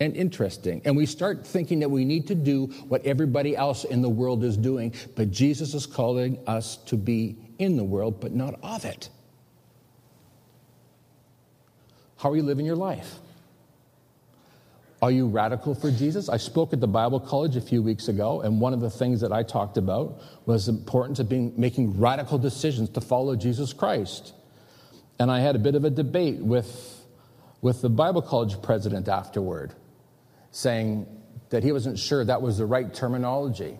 and 0.03 0.17
interesting. 0.17 0.83
And 0.85 0.97
we 0.97 1.07
start 1.07 1.47
thinking 1.47 1.79
that 1.81 1.91
we 1.91 2.05
need 2.05 2.27
to 2.27 2.35
do 2.35 2.67
what 2.88 3.07
everybody 3.07 3.57
else 3.57 3.85
in 3.85 4.03
the 4.03 4.09
world 4.09 4.43
is 4.43 4.57
doing. 4.57 4.95
But 5.15 5.31
Jesus 5.31 5.75
is 5.75 5.87
calling 5.87 6.38
us 6.47 6.77
to 6.87 6.97
be 6.97 7.37
in 7.59 7.77
the 7.77 7.85
world, 7.85 8.21
but 8.21 8.33
not 8.33 8.59
of 8.65 8.85
it. 8.85 9.09
How 12.17 12.31
are 12.31 12.37
you 12.37 12.43
living 12.43 12.67
your 12.67 12.77
life? 12.77 13.15
Are 15.01 15.11
you 15.11 15.29
radical 15.29 15.75
for 15.75 15.91
Jesus? 15.91 16.29
I 16.29 16.37
spoke 16.37 16.73
at 16.73 16.81
the 16.81 16.88
Bible 16.88 17.21
College 17.21 17.57
a 17.57 17.61
few 17.61 17.81
weeks 17.83 18.09
ago, 18.09 18.41
and 18.41 18.61
one 18.61 18.73
of 18.73 18.81
the 18.81 18.91
things 18.91 19.21
that 19.21 19.33
I 19.33 19.45
talked 19.45 19.77
about 19.77 20.21
was 20.47 20.67
the 20.67 20.73
importance 20.73 21.21
of 21.21 21.29
being, 21.29 21.53
making 21.57 21.99
radical 22.01 22.38
decisions 22.38 22.88
to 22.91 23.01
follow 23.01 23.37
Jesus 23.37 23.73
Christ. 23.73 24.33
And 25.21 25.31
I 25.31 25.41
had 25.41 25.55
a 25.55 25.61
bit 25.61 25.77
of 25.77 25.85
a 25.85 25.91
debate 25.91 26.38
with, 26.38 27.05
with 27.61 27.83
the 27.83 27.91
Bible 27.91 28.23
College 28.23 28.61
president 28.62 29.09
afterward, 29.09 29.75
saying 30.53 31.07
that 31.51 31.65
he 31.65 31.73
wasn't 31.73 31.99
sure 31.99 32.25
that 32.25 32.41
was 32.41 32.59
the 32.59 32.67
right 32.67 32.93
terminology. 32.95 33.77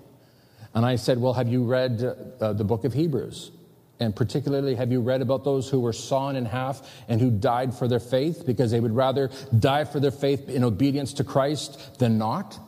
And 0.75 0.85
I 0.85 0.97
said, 0.97 1.19
Well, 1.19 1.35
have 1.35 1.49
you 1.49 1.65
read 1.65 2.03
uh, 2.03 2.53
the 2.53 2.65
book 2.65 2.85
of 2.85 2.93
Hebrews? 2.93 3.53
And 4.01 4.17
particularly, 4.17 4.75
have 4.75 4.91
you 4.91 5.01
read 5.01 5.23
about 5.23 5.45
those 5.45 5.71
who 5.71 5.79
were 5.79 5.93
sawn 5.93 6.35
in 6.35 6.45
half 6.45 6.83
and 7.09 7.21
who 7.21 7.31
died 7.31 7.73
for 7.73 7.87
their 7.87 8.01
faith 8.01 8.45
because 8.45 8.73
they 8.73 8.81
would 8.81 8.97
rather 8.97 9.31
die 9.57 9.85
for 9.85 10.01
their 10.01 10.11
faith 10.11 10.49
in 10.49 10.65
obedience 10.65 11.13
to 11.15 11.25
Christ 11.25 12.01
than 12.01 12.19
not? 12.19 12.59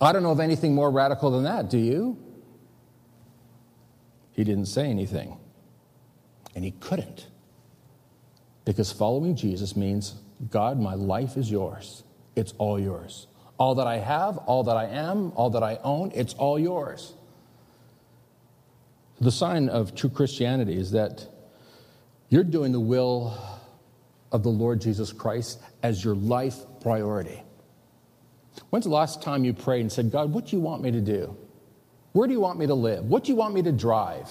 I 0.00 0.10
don't 0.12 0.24
know 0.24 0.32
of 0.32 0.40
anything 0.40 0.74
more 0.74 0.90
radical 0.90 1.30
than 1.30 1.44
that, 1.44 1.70
do 1.70 1.78
you? 1.78 2.18
He 4.32 4.42
didn't 4.42 4.66
say 4.66 4.86
anything. 4.86 5.38
And 6.56 6.64
he 6.64 6.72
couldn't. 6.72 7.28
Because 8.64 8.90
following 8.90 9.36
Jesus 9.36 9.76
means, 9.76 10.16
God, 10.50 10.80
my 10.80 10.94
life 10.94 11.36
is 11.36 11.48
yours. 11.50 12.02
It's 12.36 12.52
all 12.58 12.78
yours. 12.78 13.26
All 13.58 13.74
that 13.76 13.86
I 13.86 13.96
have, 13.96 14.36
all 14.38 14.64
that 14.64 14.76
I 14.76 14.84
am, 14.86 15.32
all 15.34 15.50
that 15.50 15.62
I 15.62 15.78
own, 15.82 16.12
it's 16.14 16.34
all 16.34 16.58
yours. 16.58 17.14
The 19.20 19.32
sign 19.32 19.70
of 19.70 19.94
true 19.94 20.10
Christianity 20.10 20.76
is 20.76 20.90
that 20.90 21.26
you're 22.28 22.44
doing 22.44 22.72
the 22.72 22.80
will 22.80 23.36
of 24.30 24.42
the 24.42 24.50
Lord 24.50 24.80
Jesus 24.82 25.12
Christ 25.12 25.60
as 25.82 26.04
your 26.04 26.14
life 26.14 26.58
priority. 26.82 27.42
When's 28.70 28.84
the 28.84 28.90
last 28.90 29.22
time 29.22 29.44
you 29.44 29.54
prayed 29.54 29.80
and 29.80 29.92
said, 29.92 30.10
God, 30.10 30.32
what 30.32 30.46
do 30.46 30.56
you 30.56 30.60
want 30.60 30.82
me 30.82 30.90
to 30.90 31.00
do? 31.00 31.34
Where 32.12 32.26
do 32.26 32.34
you 32.34 32.40
want 32.40 32.58
me 32.58 32.66
to 32.66 32.74
live? 32.74 33.04
What 33.04 33.24
do 33.24 33.32
you 33.32 33.36
want 33.36 33.54
me 33.54 33.62
to 33.62 33.72
drive? 33.72 34.28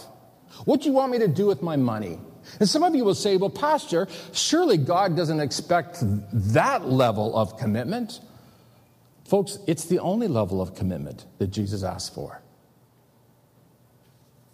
What 0.65 0.81
do 0.81 0.87
you 0.87 0.93
want 0.93 1.11
me 1.11 1.19
to 1.19 1.27
do 1.27 1.47
with 1.47 1.61
my 1.61 1.75
money? 1.75 2.19
And 2.59 2.69
some 2.69 2.83
of 2.83 2.95
you 2.95 3.03
will 3.03 3.15
say, 3.15 3.37
well, 3.37 3.49
Pastor, 3.49 4.07
surely 4.31 4.77
God 4.77 5.15
doesn't 5.15 5.39
expect 5.39 5.97
that 6.01 6.87
level 6.87 7.35
of 7.35 7.57
commitment. 7.57 8.19
Folks, 9.25 9.57
it's 9.67 9.85
the 9.85 9.99
only 9.99 10.27
level 10.27 10.61
of 10.61 10.75
commitment 10.75 11.25
that 11.39 11.47
Jesus 11.47 11.83
asked 11.83 12.13
for. 12.13 12.41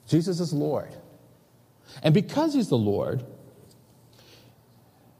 Jesus 0.08 0.40
is 0.40 0.54
Lord. 0.54 0.96
And 2.04 2.14
because 2.14 2.54
he's 2.54 2.70
the 2.70 2.78
Lord, 2.78 3.24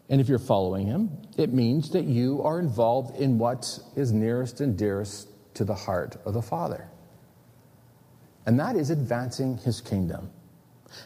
and 0.10 0.20
if 0.20 0.28
you're 0.28 0.40
following 0.40 0.88
him, 0.88 1.10
it 1.38 1.54
means 1.54 1.92
that 1.92 2.04
you 2.04 2.42
are 2.44 2.60
involved 2.60 3.18
in 3.18 3.38
what 3.38 3.80
is 3.96 4.12
nearest 4.12 4.60
and 4.60 4.78
dearest 4.78 5.30
to 5.54 5.64
the 5.64 5.76
heart 5.76 6.18
of 6.26 6.34
the 6.34 6.42
Father. 6.42 6.90
And 8.46 8.60
that 8.60 8.76
is 8.76 8.90
advancing 8.90 9.58
his 9.60 9.80
kingdom. 9.80 10.30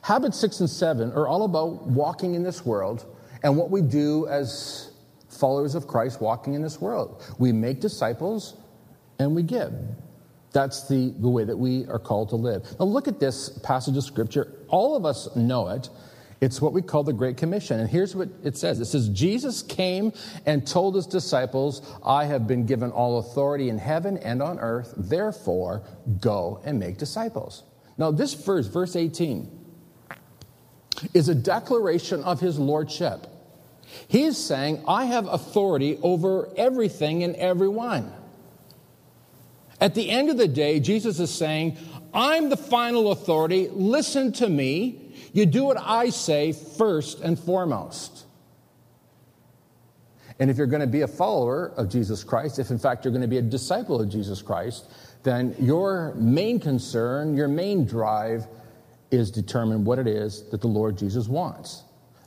Habits 0.01 0.39
six 0.39 0.59
and 0.59 0.69
seven 0.69 1.11
are 1.13 1.27
all 1.27 1.43
about 1.43 1.87
walking 1.87 2.35
in 2.35 2.43
this 2.43 2.65
world 2.65 3.05
and 3.43 3.55
what 3.55 3.69
we 3.69 3.81
do 3.81 4.27
as 4.27 4.91
followers 5.29 5.75
of 5.75 5.87
Christ 5.87 6.21
walking 6.21 6.53
in 6.53 6.61
this 6.61 6.79
world. 6.79 7.23
We 7.37 7.51
make 7.51 7.81
disciples 7.81 8.55
and 9.19 9.35
we 9.35 9.43
give. 9.43 9.73
That's 10.51 10.87
the, 10.87 11.13
the 11.19 11.27
way 11.27 11.43
that 11.43 11.57
we 11.57 11.85
are 11.87 11.99
called 11.99 12.29
to 12.29 12.37
live. 12.37 12.63
Now, 12.79 12.85
look 12.85 13.07
at 13.07 13.19
this 13.19 13.49
passage 13.59 13.97
of 13.97 14.03
Scripture. 14.03 14.53
All 14.69 14.95
of 14.95 15.05
us 15.05 15.35
know 15.35 15.67
it. 15.67 15.89
It's 16.41 16.61
what 16.61 16.73
we 16.73 16.81
call 16.81 17.03
the 17.03 17.13
Great 17.13 17.37
Commission. 17.37 17.79
And 17.79 17.89
here's 17.89 18.15
what 18.15 18.29
it 18.43 18.57
says 18.57 18.79
it 18.79 18.85
says, 18.85 19.09
Jesus 19.09 19.61
came 19.61 20.13
and 20.45 20.65
told 20.65 20.95
his 20.95 21.07
disciples, 21.07 21.81
I 22.05 22.25
have 22.25 22.47
been 22.47 22.65
given 22.65 22.91
all 22.91 23.19
authority 23.19 23.69
in 23.69 23.77
heaven 23.77 24.17
and 24.17 24.41
on 24.41 24.59
earth. 24.59 24.93
Therefore, 24.95 25.83
go 26.19 26.61
and 26.63 26.79
make 26.79 26.97
disciples. 26.97 27.63
Now, 27.97 28.11
this 28.11 28.33
verse, 28.33 28.67
verse 28.67 28.95
18, 28.95 29.64
is 31.13 31.29
a 31.29 31.35
declaration 31.35 32.23
of 32.23 32.39
his 32.39 32.57
lordship. 32.59 33.27
He 34.07 34.23
is 34.23 34.37
saying, 34.37 34.83
I 34.87 35.05
have 35.05 35.27
authority 35.27 35.97
over 36.01 36.49
everything 36.57 37.23
and 37.23 37.35
everyone. 37.35 38.11
At 39.79 39.95
the 39.95 40.09
end 40.09 40.29
of 40.29 40.37
the 40.37 40.47
day, 40.47 40.79
Jesus 40.79 41.19
is 41.19 41.33
saying, 41.33 41.77
I'm 42.13 42.49
the 42.49 42.57
final 42.57 43.11
authority. 43.11 43.69
Listen 43.69 44.31
to 44.33 44.49
me. 44.49 45.01
You 45.33 45.45
do 45.45 45.65
what 45.65 45.77
I 45.77 46.09
say 46.09 46.53
first 46.53 47.19
and 47.19 47.37
foremost. 47.37 48.25
And 50.39 50.49
if 50.49 50.57
you're 50.57 50.67
going 50.67 50.81
to 50.81 50.87
be 50.87 51.01
a 51.01 51.07
follower 51.07 51.73
of 51.77 51.89
Jesus 51.89 52.23
Christ, 52.23 52.59
if 52.59 52.69
in 52.69 52.79
fact 52.79 53.05
you're 53.05 53.11
going 53.11 53.21
to 53.21 53.27
be 53.27 53.37
a 53.37 53.41
disciple 53.41 54.01
of 54.01 54.09
Jesus 54.09 54.41
Christ, 54.41 54.85
then 55.23 55.55
your 55.59 56.13
main 56.15 56.59
concern, 56.59 57.35
your 57.35 57.47
main 57.47 57.85
drive 57.85 58.45
is 59.11 59.31
determine 59.31 59.85
what 59.85 59.99
it 59.99 60.07
is 60.07 60.43
that 60.49 60.61
the 60.61 60.67
Lord 60.67 60.97
Jesus 60.97 61.27
wants. 61.27 61.83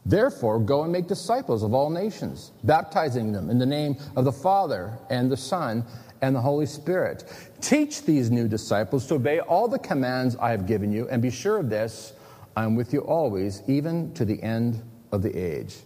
Therefore, 0.07 0.59
go 0.59 0.85
and 0.85 0.93
make 0.93 1.07
disciples 1.07 1.63
of 1.63 1.75
all 1.75 1.91
nations, 1.91 2.53
baptizing 2.65 3.33
them 3.33 3.51
in 3.51 3.59
the 3.59 3.67
name 3.67 3.97
of 4.17 4.25
the 4.25 4.33
Father 4.33 4.99
and 5.11 5.31
the 5.31 5.37
Son 5.37 5.85
and 6.23 6.35
the 6.35 6.41
Holy 6.41 6.67
Spirit. 6.67 7.25
Teach 7.61 8.05
these 8.05 8.31
new 8.31 8.49
disciples 8.49 9.07
to 9.07 9.15
obey 9.15 9.41
all 9.41 9.69
the 9.69 9.79
commands 9.79 10.37
I 10.37 10.51
have 10.51 10.67
given 10.67 10.93
you, 10.93 11.09
and 11.09 11.21
be 11.21 11.31
sure 11.31 11.59
of 11.59 11.69
this 11.69 12.15
I 12.57 12.65
am 12.65 12.75
with 12.75 12.93
you 12.93 13.01
always, 13.01 13.63
even 13.67 14.13
to 14.15 14.25
the 14.25 14.43
end 14.43 14.83
of 15.13 15.23
the 15.23 15.37
age. 15.37 15.77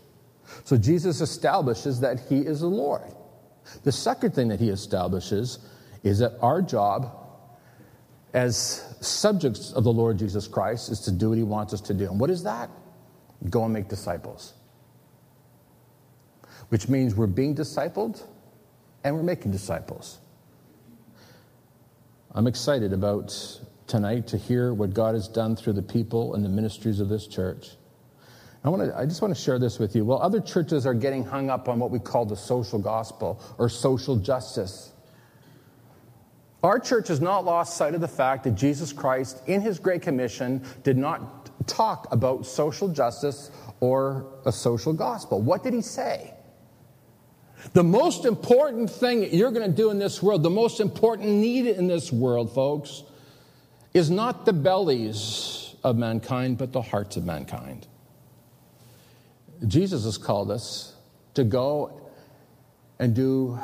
So 0.64 0.76
Jesus 0.76 1.20
establishes 1.20 2.00
that 2.00 2.20
he 2.28 2.38
is 2.38 2.60
the 2.60 2.66
Lord. 2.66 3.12
The 3.84 3.92
second 3.92 4.34
thing 4.34 4.48
that 4.48 4.60
he 4.60 4.68
establishes 4.68 5.58
is 6.02 6.18
that 6.20 6.38
our 6.40 6.62
job 6.62 7.21
as 8.32 8.96
subjects 9.00 9.72
of 9.72 9.84
the 9.84 9.92
Lord 9.92 10.18
Jesus 10.18 10.48
Christ 10.48 10.90
is 10.90 11.00
to 11.00 11.12
do 11.12 11.30
what 11.30 11.38
he 11.38 11.44
wants 11.44 11.74
us 11.74 11.80
to 11.82 11.94
do. 11.94 12.04
And 12.04 12.18
what 12.18 12.30
is 12.30 12.44
that? 12.44 12.70
Go 13.50 13.64
and 13.64 13.72
make 13.72 13.88
disciples. 13.88 14.54
Which 16.68 16.88
means 16.88 17.14
we're 17.14 17.26
being 17.26 17.54
discipled 17.54 18.22
and 19.04 19.14
we're 19.14 19.22
making 19.22 19.50
disciples. 19.50 20.18
I'm 22.34 22.46
excited 22.46 22.92
about 22.92 23.36
tonight 23.86 24.28
to 24.28 24.38
hear 24.38 24.72
what 24.72 24.94
God 24.94 25.14
has 25.14 25.28
done 25.28 25.54
through 25.54 25.74
the 25.74 25.82
people 25.82 26.34
and 26.34 26.42
the 26.42 26.48
ministries 26.48 27.00
of 27.00 27.10
this 27.10 27.26
church. 27.26 27.72
I, 28.64 28.70
want 28.70 28.90
to, 28.90 28.96
I 28.96 29.04
just 29.04 29.20
want 29.20 29.36
to 29.36 29.40
share 29.40 29.58
this 29.58 29.78
with 29.78 29.94
you. 29.94 30.04
Well, 30.04 30.22
other 30.22 30.40
churches 30.40 30.86
are 30.86 30.94
getting 30.94 31.24
hung 31.24 31.50
up 31.50 31.68
on 31.68 31.78
what 31.78 31.90
we 31.90 31.98
call 31.98 32.24
the 32.24 32.36
social 32.36 32.78
gospel 32.78 33.42
or 33.58 33.68
social 33.68 34.16
justice. 34.16 34.91
Our 36.62 36.78
church 36.78 37.08
has 37.08 37.20
not 37.20 37.44
lost 37.44 37.76
sight 37.76 37.94
of 37.94 38.00
the 38.00 38.08
fact 38.08 38.44
that 38.44 38.54
Jesus 38.54 38.92
Christ, 38.92 39.42
in 39.46 39.60
his 39.60 39.78
Great 39.78 40.02
Commission, 40.02 40.64
did 40.84 40.96
not 40.96 41.66
talk 41.66 42.06
about 42.12 42.46
social 42.46 42.88
justice 42.88 43.50
or 43.80 44.26
a 44.46 44.52
social 44.52 44.92
gospel. 44.92 45.40
What 45.40 45.64
did 45.64 45.74
he 45.74 45.82
say? 45.82 46.34
The 47.72 47.82
most 47.82 48.24
important 48.24 48.90
thing 48.90 49.20
that 49.20 49.32
you're 49.32 49.50
going 49.50 49.68
to 49.68 49.76
do 49.76 49.90
in 49.90 49.98
this 49.98 50.22
world, 50.22 50.42
the 50.42 50.50
most 50.50 50.80
important 50.80 51.28
need 51.28 51.66
in 51.66 51.86
this 51.86 52.12
world, 52.12 52.52
folks, 52.54 53.02
is 53.94 54.10
not 54.10 54.44
the 54.46 54.52
bellies 54.52 55.74
of 55.84 55.96
mankind, 55.96 56.58
but 56.58 56.72
the 56.72 56.82
hearts 56.82 57.16
of 57.16 57.24
mankind. 57.24 57.86
Jesus 59.66 60.04
has 60.04 60.18
called 60.18 60.50
us 60.50 60.94
to 61.34 61.44
go 61.44 62.00
and 62.98 63.14
do 63.14 63.58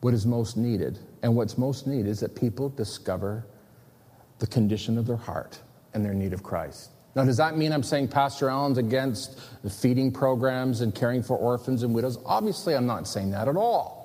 what 0.00 0.14
is 0.14 0.26
most 0.26 0.56
needed. 0.56 0.98
And 1.22 1.36
what's 1.36 1.58
most 1.58 1.86
needed 1.86 2.08
is 2.08 2.20
that 2.20 2.34
people 2.34 2.68
discover 2.70 3.46
the 4.38 4.46
condition 4.46 4.98
of 4.98 5.06
their 5.06 5.16
heart 5.16 5.60
and 5.92 6.04
their 6.04 6.14
need 6.14 6.32
of 6.32 6.42
Christ. 6.42 6.90
Now, 7.14 7.24
does 7.24 7.36
that 7.38 7.56
mean 7.56 7.72
I'm 7.72 7.82
saying 7.82 8.08
Pastor 8.08 8.48
Allen's 8.48 8.78
against 8.78 9.38
feeding 9.68 10.12
programs 10.12 10.80
and 10.80 10.94
caring 10.94 11.22
for 11.22 11.36
orphans 11.36 11.82
and 11.82 11.94
widows? 11.94 12.18
Obviously, 12.24 12.74
I'm 12.74 12.86
not 12.86 13.06
saying 13.08 13.32
that 13.32 13.48
at 13.48 13.56
all. 13.56 14.00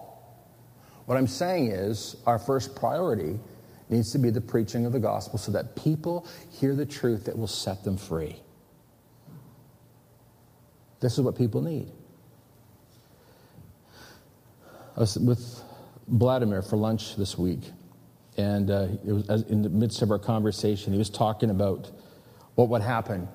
What 1.06 1.18
I'm 1.18 1.28
saying 1.28 1.68
is 1.68 2.16
our 2.26 2.40
first 2.40 2.76
priority 2.76 3.40
needs 3.90 4.12
to 4.12 4.18
be 4.18 4.32
the 4.32 4.42
preaching 4.42 4.88
of 4.88 4.92
the 4.92 5.00
gospel 5.00 5.38
so 5.38 5.52
that 5.52 5.76
people 5.76 6.28
hear 6.50 6.76
the 6.76 6.86
truth 6.86 7.26
that 7.26 7.38
will 7.38 7.48
set 7.48 7.84
them 7.84 7.96
free. 7.96 8.38
This 11.00 11.14
is 11.14 11.22
what 11.22 11.38
people 11.38 11.62
need. 11.62 11.92
I 14.98 15.02
was 15.02 15.20
with 15.20 15.62
Vladimir 16.08 16.62
for 16.62 16.78
lunch 16.78 17.15
this 17.15 17.38
week, 17.38 17.72
and 18.38 18.70
uh, 18.70 18.88
it 19.06 19.12
was 19.12 19.28
in 19.50 19.62
the 19.62 19.70
midst 19.70 20.02
of 20.02 20.12
our 20.12 20.20
conversation, 20.20 20.94
he 20.94 21.00
was 21.00 21.10
talking 21.10 21.50
about 21.50 21.89
what 22.56 22.70
would 22.70 22.82
happen 22.82 23.28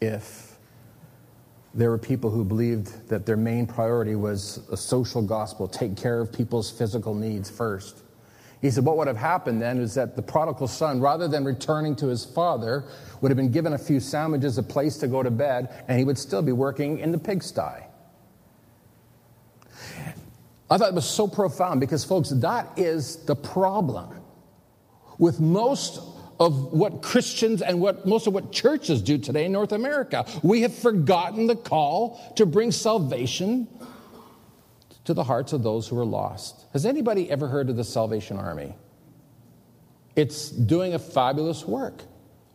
if 0.00 0.56
there 1.74 1.90
were 1.90 1.98
people 1.98 2.30
who 2.30 2.44
believed 2.44 3.08
that 3.08 3.26
their 3.26 3.36
main 3.36 3.66
priority 3.66 4.14
was 4.14 4.60
a 4.70 4.76
social 4.76 5.20
gospel, 5.20 5.66
take 5.66 5.96
care 5.96 6.20
of 6.20 6.32
people's 6.32 6.70
physical 6.70 7.14
needs 7.14 7.50
first. 7.50 8.02
He 8.62 8.70
said, 8.70 8.84
What 8.84 8.96
would 8.96 9.08
have 9.08 9.16
happened 9.16 9.60
then 9.60 9.78
is 9.78 9.94
that 9.94 10.16
the 10.16 10.22
prodigal 10.22 10.68
son, 10.68 11.00
rather 11.00 11.28
than 11.28 11.44
returning 11.44 11.96
to 11.96 12.06
his 12.06 12.24
father, 12.24 12.84
would 13.20 13.30
have 13.30 13.36
been 13.36 13.50
given 13.50 13.72
a 13.74 13.78
few 13.78 14.00
sandwiches, 14.00 14.56
a 14.56 14.62
place 14.62 14.96
to 14.98 15.08
go 15.08 15.22
to 15.22 15.30
bed, 15.30 15.84
and 15.88 15.98
he 15.98 16.04
would 16.04 16.16
still 16.16 16.42
be 16.42 16.52
working 16.52 17.00
in 17.00 17.12
the 17.12 17.18
pigsty. 17.18 17.82
I 20.74 20.76
thought 20.76 20.88
it 20.88 20.94
was 20.94 21.08
so 21.08 21.28
profound 21.28 21.78
because, 21.78 22.04
folks, 22.04 22.30
that 22.30 22.76
is 22.76 23.24
the 23.26 23.36
problem 23.36 24.20
with 25.18 25.38
most 25.38 26.00
of 26.40 26.72
what 26.72 27.00
Christians 27.00 27.62
and 27.62 27.80
what 27.80 28.08
most 28.08 28.26
of 28.26 28.34
what 28.34 28.50
churches 28.50 29.00
do 29.00 29.16
today 29.16 29.44
in 29.44 29.52
North 29.52 29.70
America. 29.70 30.26
We 30.42 30.62
have 30.62 30.74
forgotten 30.74 31.46
the 31.46 31.54
call 31.54 32.20
to 32.34 32.44
bring 32.44 32.72
salvation 32.72 33.68
to 35.04 35.14
the 35.14 35.22
hearts 35.22 35.52
of 35.52 35.62
those 35.62 35.86
who 35.86 35.96
are 35.96 36.04
lost. 36.04 36.66
Has 36.72 36.84
anybody 36.84 37.30
ever 37.30 37.46
heard 37.46 37.70
of 37.70 37.76
the 37.76 37.84
Salvation 37.84 38.36
Army? 38.36 38.74
It's 40.16 40.48
doing 40.50 40.94
a 40.94 40.98
fabulous 40.98 41.64
work. 41.64 42.02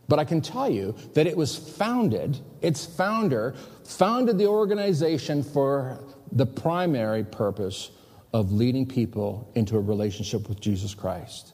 But 0.10 0.20
I 0.20 0.26
can 0.26 0.42
tell 0.42 0.70
you 0.70 0.94
that 1.14 1.26
it 1.26 1.38
was 1.38 1.56
founded, 1.56 2.38
its 2.62 2.86
founder 2.86 3.56
founded 3.86 4.38
the 4.38 4.48
organization 4.48 5.42
for 5.42 6.04
the 6.34 6.46
primary 6.46 7.24
purpose 7.24 7.92
of 8.34 8.52
leading 8.52 8.86
people 8.86 9.52
into 9.56 9.76
a 9.76 9.80
relationship 9.80 10.48
with 10.48 10.60
Jesus 10.60 10.94
Christ. 10.94 11.54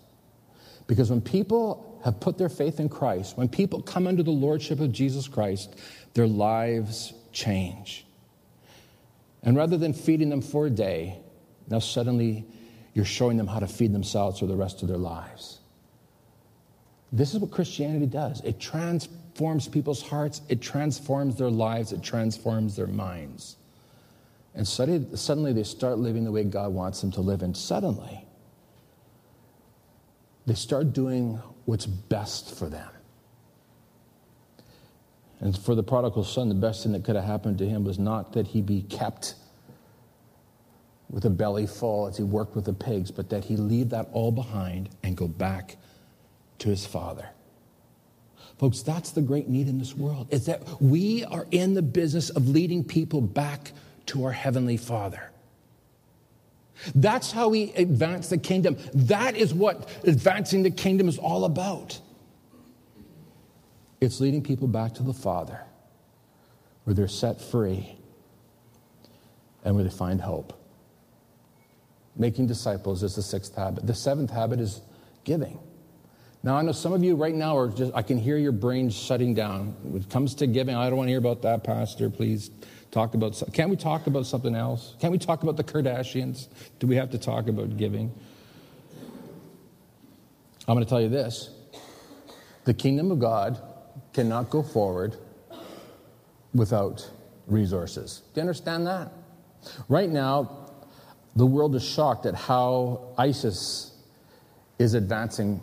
Because 0.87 1.09
when 1.09 1.21
people 1.21 1.99
have 2.03 2.19
put 2.19 2.37
their 2.37 2.49
faith 2.49 2.79
in 2.79 2.89
Christ, 2.89 3.37
when 3.37 3.47
people 3.47 3.81
come 3.81 4.07
under 4.07 4.23
the 4.23 4.31
lordship 4.31 4.79
of 4.79 4.91
Jesus 4.91 5.27
Christ, 5.27 5.75
their 6.13 6.27
lives 6.27 7.13
change. 7.31 8.05
And 9.41 9.55
rather 9.55 9.77
than 9.77 9.93
feeding 9.93 10.29
them 10.29 10.41
for 10.41 10.67
a 10.67 10.69
day, 10.69 11.17
now 11.67 11.79
suddenly 11.79 12.45
you're 12.93 13.05
showing 13.05 13.37
them 13.37 13.47
how 13.47 13.59
to 13.59 13.67
feed 13.67 13.93
themselves 13.93 14.39
for 14.39 14.45
the 14.45 14.55
rest 14.55 14.81
of 14.81 14.87
their 14.87 14.97
lives. 14.97 15.59
This 17.11 17.33
is 17.33 17.39
what 17.39 17.51
Christianity 17.51 18.07
does 18.07 18.41
it 18.41 18.59
transforms 18.59 19.67
people's 19.67 20.01
hearts, 20.01 20.41
it 20.49 20.61
transforms 20.61 21.37
their 21.37 21.49
lives, 21.49 21.91
it 21.91 22.03
transforms 22.03 22.75
their 22.75 22.87
minds. 22.87 23.57
And 24.55 24.65
suddenly, 24.65 25.51
they 25.51 25.63
start 25.63 25.99
living 25.99 26.23
the 26.23 26.31
way 26.31 26.45
God 26.45 26.73
wants 26.73 27.01
them 27.01 27.11
to 27.11 27.21
live. 27.21 27.41
And 27.41 27.55
suddenly, 27.55 28.25
they 30.45 30.53
start 30.53 30.93
doing 30.93 31.41
what's 31.65 31.85
best 31.85 32.57
for 32.57 32.69
them. 32.69 32.89
And 35.41 35.57
for 35.57 35.75
the 35.75 35.83
prodigal 35.83 36.23
son, 36.23 36.47
the 36.47 36.55
best 36.55 36.83
thing 36.83 36.93
that 36.93 37.03
could 37.03 37.17
have 37.17 37.25
happened 37.25 37.57
to 37.57 37.67
him 37.67 37.83
was 37.83 37.99
not 37.99 38.31
that 38.33 38.47
he 38.47 38.61
be 38.61 38.83
kept 38.83 39.35
with 41.09 41.25
a 41.25 41.29
belly 41.29 41.67
full 41.67 42.07
as 42.07 42.15
he 42.15 42.23
worked 42.23 42.55
with 42.55 42.65
the 42.65 42.73
pigs, 42.73 43.11
but 43.11 43.29
that 43.29 43.43
he 43.43 43.57
leave 43.57 43.89
that 43.89 44.07
all 44.13 44.31
behind 44.31 44.89
and 45.03 45.17
go 45.17 45.27
back 45.27 45.75
to 46.59 46.69
his 46.69 46.85
father. 46.85 47.27
Folks, 48.57 48.81
that's 48.81 49.11
the 49.11 49.21
great 49.21 49.49
need 49.49 49.67
in 49.67 49.77
this 49.79 49.93
world, 49.93 50.27
is 50.31 50.45
that 50.45 50.81
we 50.81 51.25
are 51.25 51.45
in 51.51 51.73
the 51.73 51.81
business 51.81 52.29
of 52.29 52.47
leading 52.47 52.85
people 52.85 53.19
back 53.19 53.73
to 54.07 54.25
our 54.25 54.31
Heavenly 54.31 54.77
Father. 54.77 55.31
That's 56.93 57.31
how 57.31 57.49
we 57.49 57.73
advance 57.73 58.29
the 58.29 58.37
kingdom. 58.37 58.77
That 58.93 59.35
is 59.35 59.53
what 59.53 59.89
advancing 60.03 60.63
the 60.63 60.71
kingdom 60.71 61.07
is 61.07 61.17
all 61.17 61.45
about. 61.45 61.99
It's 64.01 64.19
leading 64.19 64.43
people 64.43 64.67
back 64.67 64.93
to 64.95 65.03
the 65.03 65.13
Father, 65.13 65.61
where 66.83 66.93
they're 66.93 67.07
set 67.07 67.41
free 67.41 67.95
and 69.63 69.73
where 69.75 69.83
they 69.83 69.89
find 69.89 70.21
hope. 70.21 70.53
Making 72.17 72.47
disciples 72.47 73.03
is 73.03 73.15
the 73.15 73.23
sixth 73.23 73.55
habit. 73.55 73.87
The 73.87 73.95
seventh 73.95 74.31
habit 74.31 74.59
is 74.59 74.81
giving. 75.23 75.59
Now, 76.43 76.57
I 76.57 76.61
know 76.61 76.73
some 76.73 76.93
of 76.93 77.03
you 77.03 77.15
right 77.15 77.33
now 77.33 77.57
are 77.57 77.69
just, 77.69 77.91
I 77.95 78.03
can 78.03 78.19
hear 78.19 78.37
your 78.37 78.51
brains 78.51 78.95
shutting 78.95 79.33
down. 79.33 79.75
When 79.81 80.03
it 80.03 80.09
comes 80.09 80.35
to 80.35 80.47
giving, 80.47 80.75
I 80.75 80.87
don't 80.87 80.97
want 80.97 81.07
to 81.07 81.11
hear 81.11 81.17
about 81.17 81.41
that, 81.41 81.63
Pastor. 81.63 82.09
Please 82.09 82.51
talk 82.91 83.13
about, 83.13 83.41
can't 83.53 83.69
we 83.69 83.75
talk 83.75 84.07
about 84.07 84.25
something 84.25 84.55
else? 84.55 84.95
Can't 84.99 85.11
we 85.11 85.17
talk 85.17 85.43
about 85.43 85.57
the 85.57 85.63
Kardashians? 85.63 86.47
Do 86.79 86.87
we 86.87 86.95
have 86.95 87.11
to 87.11 87.17
talk 87.17 87.47
about 87.47 87.77
giving? 87.77 88.11
I'm 90.67 90.75
going 90.75 90.83
to 90.83 90.89
tell 90.89 91.01
you 91.01 91.09
this 91.09 91.49
the 92.63 92.73
kingdom 92.73 93.11
of 93.11 93.19
God 93.19 93.61
cannot 94.13 94.49
go 94.49 94.63
forward 94.63 95.17
without 96.53 97.09
resources. 97.47 98.23
Do 98.33 98.39
you 98.39 98.41
understand 98.41 98.87
that? 98.87 99.11
Right 99.87 100.09
now, 100.09 100.71
the 101.35 101.45
world 101.45 101.75
is 101.75 101.87
shocked 101.87 102.25
at 102.25 102.33
how 102.33 103.13
ISIS 103.17 103.91
is 104.79 104.93
advancing 104.93 105.61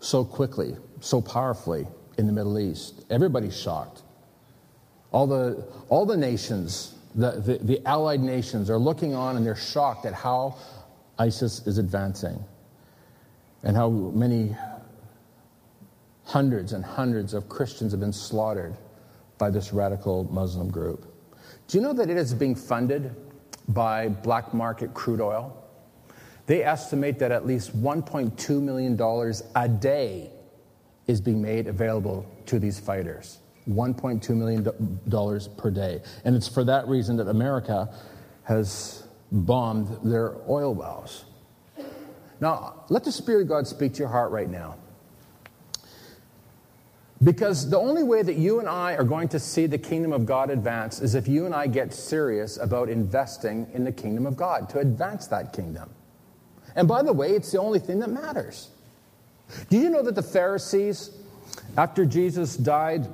so 0.00 0.24
quickly, 0.24 0.76
so 1.00 1.20
powerfully 1.20 1.86
in 2.18 2.26
the 2.26 2.32
Middle 2.32 2.58
East. 2.58 3.04
Everybody's 3.10 3.58
shocked. 3.58 4.02
All 5.14 5.28
the, 5.28 5.64
all 5.90 6.06
the 6.06 6.16
nations, 6.16 6.96
the, 7.14 7.30
the, 7.30 7.58
the 7.58 7.86
allied 7.86 8.20
nations, 8.20 8.68
are 8.68 8.78
looking 8.78 9.14
on 9.14 9.36
and 9.36 9.46
they're 9.46 9.54
shocked 9.54 10.06
at 10.06 10.12
how 10.12 10.56
ISIS 11.20 11.64
is 11.68 11.78
advancing 11.78 12.44
and 13.62 13.76
how 13.76 13.90
many 13.90 14.56
hundreds 16.24 16.72
and 16.72 16.84
hundreds 16.84 17.32
of 17.32 17.48
Christians 17.48 17.92
have 17.92 18.00
been 18.00 18.12
slaughtered 18.12 18.76
by 19.38 19.50
this 19.50 19.72
radical 19.72 20.24
Muslim 20.32 20.68
group. 20.68 21.06
Do 21.68 21.78
you 21.78 21.84
know 21.84 21.92
that 21.92 22.10
it 22.10 22.16
is 22.16 22.34
being 22.34 22.56
funded 22.56 23.14
by 23.68 24.08
black 24.08 24.52
market 24.52 24.94
crude 24.94 25.20
oil? 25.20 25.56
They 26.46 26.64
estimate 26.64 27.20
that 27.20 27.30
at 27.30 27.46
least 27.46 27.80
$1.2 27.80 28.60
million 28.60 29.00
a 29.54 29.68
day 29.68 30.32
is 31.06 31.20
being 31.20 31.40
made 31.40 31.68
available 31.68 32.26
to 32.46 32.58
these 32.58 32.80
fighters. 32.80 33.38
$1.2 33.68 34.30
million 34.30 35.56
per 35.56 35.70
day. 35.70 36.02
And 36.24 36.36
it's 36.36 36.48
for 36.48 36.64
that 36.64 36.86
reason 36.86 37.16
that 37.16 37.28
America 37.28 37.92
has 38.44 39.06
bombed 39.32 39.98
their 40.02 40.36
oil 40.48 40.74
wells. 40.74 41.24
Now, 42.40 42.84
let 42.88 43.04
the 43.04 43.12
Spirit 43.12 43.42
of 43.42 43.48
God 43.48 43.66
speak 43.66 43.94
to 43.94 44.00
your 44.00 44.08
heart 44.08 44.30
right 44.32 44.50
now. 44.50 44.76
Because 47.22 47.70
the 47.70 47.78
only 47.78 48.02
way 48.02 48.22
that 48.22 48.34
you 48.34 48.58
and 48.58 48.68
I 48.68 48.96
are 48.96 49.04
going 49.04 49.28
to 49.28 49.38
see 49.38 49.66
the 49.66 49.78
kingdom 49.78 50.12
of 50.12 50.26
God 50.26 50.50
advance 50.50 51.00
is 51.00 51.14
if 51.14 51.26
you 51.26 51.46
and 51.46 51.54
I 51.54 51.68
get 51.68 51.94
serious 51.94 52.58
about 52.58 52.90
investing 52.90 53.66
in 53.72 53.84
the 53.84 53.92
kingdom 53.92 54.26
of 54.26 54.36
God 54.36 54.68
to 54.70 54.80
advance 54.80 55.26
that 55.28 55.54
kingdom. 55.54 55.88
And 56.76 56.86
by 56.86 57.02
the 57.02 57.12
way, 57.12 57.30
it's 57.30 57.50
the 57.50 57.60
only 57.60 57.78
thing 57.78 58.00
that 58.00 58.10
matters. 58.10 58.68
Do 59.70 59.78
you 59.78 59.88
know 59.88 60.02
that 60.02 60.16
the 60.16 60.22
Pharisees, 60.22 61.10
after 61.78 62.04
Jesus 62.04 62.56
died 62.56 63.06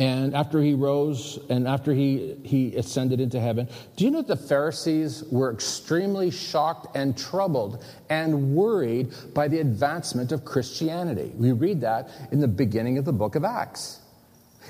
and 0.00 0.34
after 0.34 0.62
he 0.62 0.72
rose 0.72 1.38
and 1.50 1.68
after 1.68 1.92
he, 1.92 2.34
he 2.42 2.74
ascended 2.74 3.20
into 3.20 3.38
heaven, 3.38 3.68
do 3.96 4.06
you 4.06 4.10
know 4.10 4.22
that 4.22 4.28
the 4.28 4.48
Pharisees 4.48 5.22
were 5.30 5.52
extremely 5.52 6.30
shocked 6.30 6.96
and 6.96 7.18
troubled 7.18 7.84
and 8.08 8.56
worried 8.56 9.12
by 9.34 9.46
the 9.46 9.58
advancement 9.58 10.32
of 10.32 10.42
Christianity? 10.42 11.32
We 11.36 11.52
read 11.52 11.82
that 11.82 12.08
in 12.32 12.40
the 12.40 12.48
beginning 12.48 12.96
of 12.96 13.04
the 13.04 13.12
book 13.12 13.34
of 13.34 13.44
Acts. 13.44 14.00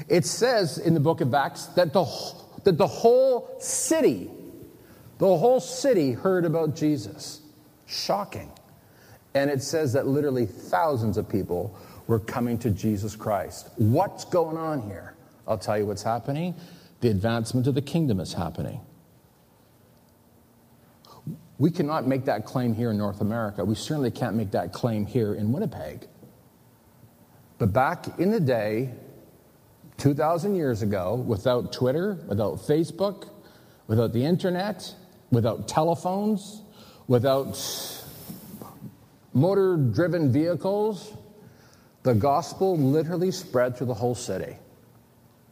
It 0.09 0.27
says 0.27 0.79
in 0.79 0.95
the 0.95 1.01
book 1.01 1.21
of 1.21 1.33
Acts 1.33 1.67
that 1.77 1.93
the, 1.93 2.05
that 2.65 2.77
the 2.77 2.89
whole 2.89 3.57
city, 3.61 4.29
the 5.19 5.37
whole 5.37 5.61
city 5.61 6.11
heard 6.11 6.45
about 6.45 6.75
Jesus. 6.75 7.41
Shocking. 7.87 8.51
And 9.35 9.49
it 9.49 9.63
says 9.63 9.93
that 9.93 10.09
literally 10.09 10.47
thousands 10.47 11.17
of 11.17 11.29
people 11.29 11.79
were 12.09 12.19
coming 12.19 12.59
to 12.59 12.71
Jesus 12.71 13.15
Christ. 13.15 13.69
What's 13.77 14.25
going 14.25 14.57
on 14.57 14.83
here? 14.83 15.15
I'll 15.51 15.59
tell 15.59 15.77
you 15.77 15.85
what's 15.85 16.05
happening. 16.05 16.55
The 17.01 17.09
advancement 17.11 17.67
of 17.67 17.75
the 17.75 17.83
kingdom 17.83 18.21
is 18.21 18.33
happening. 18.33 18.81
We 21.59 21.73
cannot 21.73 22.07
make 22.07 22.25
that 22.27 22.47
claim 22.47 22.73
here 22.73 22.93
in 22.93 22.97
North 22.97 23.21
America. 23.21 23.65
We 23.65 23.75
certainly 23.75 24.13
can't 24.13 24.37
make 24.37 24.53
that 24.53 24.73
claim 24.73 25.07
here 25.07 25.35
in 25.35 25.53
Winnipeg. 25.53 26.07
But 27.59 27.73
back 27.73 28.19
in 28.21 28.31
the 28.31 28.41
day, 28.41 28.95
2,000 29.99 30.55
years 30.55 30.83
ago, 30.83 31.17
without 31.17 31.73
Twitter, 31.73 32.15
without 32.29 32.59
Facebook, 32.59 33.29
without 33.89 34.13
the 34.13 34.25
internet, 34.25 34.95
without 35.33 35.67
telephones, 35.67 36.63
without 37.09 37.59
motor 39.35 39.77
driven 39.77 40.33
vehicles, 40.33 41.13
the 42.05 42.15
gospel 42.15 42.79
literally 42.79 43.33
spread 43.33 43.77
through 43.77 43.89
the 43.89 43.95
whole 43.95 44.15
city. 44.15 44.57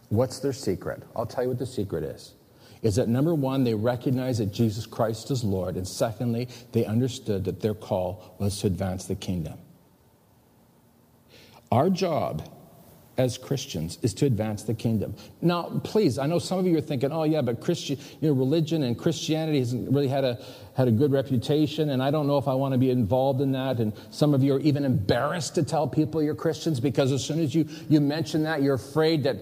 What's 0.09 0.39
their 0.39 0.53
secret? 0.53 1.03
I'll 1.15 1.27
tell 1.27 1.45
you 1.45 1.51
what 1.51 1.59
the 1.59 1.67
secret 1.67 2.03
is. 2.05 2.35
Is 2.83 2.97
that 2.97 3.09
number 3.09 3.35
one, 3.35 3.65
they 3.65 3.75
recognized 3.75 4.41
that 4.41 4.53
Jesus 4.53 4.87
Christ 4.87 5.31
is 5.31 5.43
Lord, 5.43 5.77
and 5.77 5.87
secondly, 5.87 6.49
they 6.73 6.85
understood 6.85 7.45
that 7.45 7.61
their 7.61 7.75
call 7.75 8.37
was 8.39 8.59
to 8.61 8.69
advance 8.69 9.07
the 9.07 9.17
kingdom. 9.17 9.59
Our 11.73 11.91
job 11.91 12.49
as 13.19 13.37
Christians 13.37 13.99
is 14.03 14.15
to 14.15 14.27
advance 14.27 14.63
the 14.63 14.75
kingdom. 14.75 15.17
Now, 15.43 15.81
please, 15.83 16.19
I 16.19 16.27
know 16.27 16.39
some 16.39 16.61
of 16.61 16.67
you 16.67 16.79
are 16.79 16.81
thinking, 16.81 17.11
oh, 17.11 17.25
yeah, 17.25 17.43
but 17.43 17.61
Christian, 17.61 17.99
you 18.21 18.29
know, 18.29 18.35
religion 18.35 18.85
and 18.85 18.97
Christianity 18.97 19.59
hasn't 19.59 19.91
really 19.91 20.07
had 20.07 20.23
a, 20.23 20.39
had 20.77 20.87
a 20.87 20.93
good 20.93 21.11
reputation, 21.11 21.91
and 21.91 22.01
I 22.01 22.13
don't 22.13 22.29
know 22.29 22.39
if 22.39 22.47
I 22.47 22.55
want 22.55 22.73
to 22.75 22.79
be 22.79 22.91
involved 22.91 23.41
in 23.41 23.51
that. 23.53 23.81
And 23.81 23.93
some 24.13 24.35
of 24.35 24.45
you 24.45 24.55
are 24.55 24.61
even 24.61 24.85
embarrassed 24.85 25.57
to 25.57 25.65
tell 25.65 25.89
people 25.89 26.23
you're 26.23 26.37
Christians 26.37 26.79
because 26.79 27.11
as 27.11 27.25
soon 27.25 27.41
as 27.41 27.57
you, 27.57 27.69
you 27.89 28.01
mention 28.01 28.45
that, 28.45 28.63
you're 28.63 28.77
afraid 28.77 29.25
that 29.25 29.39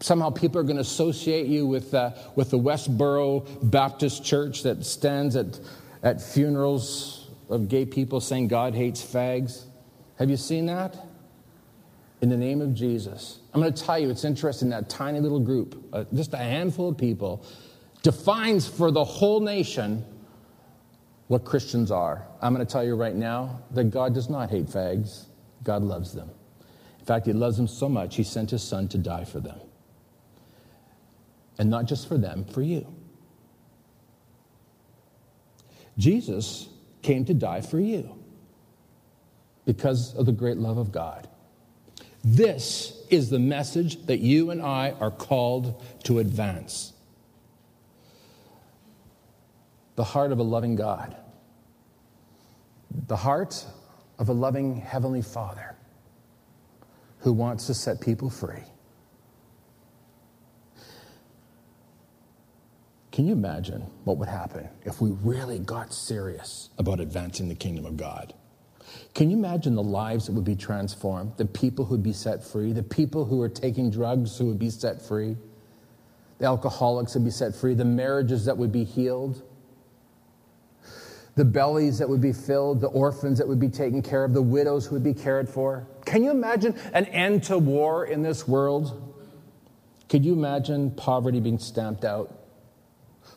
somehow 0.00 0.30
people 0.30 0.60
are 0.60 0.64
going 0.64 0.76
to 0.76 0.82
associate 0.82 1.46
you 1.46 1.66
with, 1.66 1.94
uh, 1.94 2.12
with 2.34 2.50
the 2.50 2.58
Westboro 2.58 3.70
Baptist 3.70 4.24
Church 4.24 4.62
that 4.62 4.84
stands 4.84 5.36
at, 5.36 5.60
at 6.02 6.20
funerals 6.20 7.28
of 7.48 7.68
gay 7.68 7.84
people 7.84 8.20
saying 8.20 8.48
God 8.48 8.74
hates 8.74 9.02
fags. 9.02 9.64
Have 10.18 10.30
you 10.30 10.36
seen 10.36 10.66
that? 10.66 10.96
in 12.20 12.28
the 12.28 12.36
name 12.36 12.60
of 12.60 12.74
Jesus. 12.74 13.38
I'm 13.52 13.60
going 13.60 13.72
to 13.72 13.82
tell 13.82 13.98
you, 13.98 14.10
it's 14.10 14.24
interesting 14.24 14.68
that 14.70 14.88
tiny 14.88 15.20
little 15.20 15.40
group, 15.40 15.82
uh, 15.92 16.04
just 16.14 16.34
a 16.34 16.38
handful 16.38 16.90
of 16.90 16.98
people, 16.98 17.44
defines 18.02 18.68
for 18.68 18.90
the 18.90 19.04
whole 19.04 19.40
nation 19.40 20.04
what 21.28 21.44
Christians 21.44 21.90
are. 21.90 22.26
I'm 22.42 22.54
going 22.54 22.66
to 22.66 22.70
tell 22.70 22.84
you 22.84 22.94
right 22.94 23.14
now 23.14 23.60
that 23.70 23.84
God 23.84 24.14
does 24.14 24.28
not 24.28 24.50
hate 24.50 24.66
fags, 24.66 25.26
God 25.62 25.82
loves 25.82 26.12
them. 26.12 26.30
In 26.98 27.06
fact, 27.06 27.26
He 27.26 27.32
loves 27.32 27.56
them 27.56 27.68
so 27.68 27.88
much, 27.88 28.16
He 28.16 28.22
sent 28.22 28.50
His 28.50 28.62
Son 28.62 28.88
to 28.88 28.98
die 28.98 29.24
for 29.24 29.40
them. 29.40 29.58
And 31.58 31.68
not 31.68 31.86
just 31.86 32.08
for 32.08 32.16
them, 32.16 32.44
for 32.44 32.62
you. 32.62 32.86
Jesus 35.98 36.68
came 37.02 37.24
to 37.26 37.34
die 37.34 37.60
for 37.60 37.78
you 37.78 38.16
because 39.66 40.14
of 40.14 40.26
the 40.26 40.32
great 40.32 40.56
love 40.56 40.78
of 40.78 40.90
God. 40.92 41.28
This 42.24 43.04
is 43.10 43.30
the 43.30 43.38
message 43.38 44.06
that 44.06 44.20
you 44.20 44.50
and 44.50 44.62
I 44.62 44.94
are 45.00 45.10
called 45.10 45.82
to 46.04 46.18
advance. 46.18 46.92
The 49.96 50.04
heart 50.04 50.32
of 50.32 50.38
a 50.38 50.42
loving 50.42 50.76
God, 50.76 51.16
the 53.06 53.16
heart 53.16 53.64
of 54.18 54.28
a 54.28 54.32
loving 54.32 54.76
Heavenly 54.76 55.22
Father 55.22 55.76
who 57.18 57.32
wants 57.32 57.66
to 57.66 57.74
set 57.74 58.00
people 58.00 58.30
free. 58.30 58.62
Can 63.12 63.26
you 63.26 63.32
imagine 63.32 63.80
what 64.04 64.18
would 64.18 64.28
happen 64.28 64.68
if 64.84 65.00
we 65.00 65.10
really 65.10 65.58
got 65.58 65.92
serious 65.92 66.70
about 66.78 67.00
advancing 67.00 67.48
the 67.48 67.54
kingdom 67.54 67.84
of 67.84 67.96
God? 67.96 68.34
Can 69.14 69.30
you 69.30 69.36
imagine 69.36 69.74
the 69.74 69.82
lives 69.82 70.26
that 70.26 70.32
would 70.32 70.44
be 70.44 70.56
transformed? 70.56 71.32
The 71.36 71.46
people 71.46 71.84
who 71.84 71.92
would 71.92 72.02
be 72.02 72.12
set 72.12 72.44
free, 72.44 72.72
the 72.72 72.82
people 72.82 73.24
who 73.24 73.40
are 73.42 73.48
taking 73.48 73.90
drugs 73.90 74.38
who 74.38 74.46
would 74.46 74.58
be 74.58 74.70
set 74.70 75.02
free, 75.02 75.36
the 76.38 76.46
alcoholics 76.46 77.14
would 77.14 77.24
be 77.24 77.30
set 77.30 77.54
free, 77.54 77.74
the 77.74 77.84
marriages 77.84 78.44
that 78.46 78.56
would 78.56 78.72
be 78.72 78.84
healed, 78.84 79.42
the 81.34 81.44
bellies 81.44 81.98
that 81.98 82.08
would 82.08 82.20
be 82.20 82.32
filled, 82.32 82.80
the 82.80 82.88
orphans 82.88 83.38
that 83.38 83.46
would 83.46 83.60
be 83.60 83.68
taken 83.68 84.02
care 84.02 84.24
of, 84.24 84.32
the 84.32 84.42
widows 84.42 84.86
who 84.86 84.94
would 84.94 85.04
be 85.04 85.14
cared 85.14 85.48
for. 85.48 85.86
Can 86.04 86.24
you 86.24 86.30
imagine 86.30 86.74
an 86.92 87.06
end 87.06 87.42
to 87.44 87.58
war 87.58 88.06
in 88.06 88.22
this 88.22 88.46
world? 88.48 89.14
Could 90.08 90.24
you 90.24 90.32
imagine 90.32 90.92
poverty 90.92 91.40
being 91.40 91.58
stamped 91.58 92.04
out? 92.04 92.39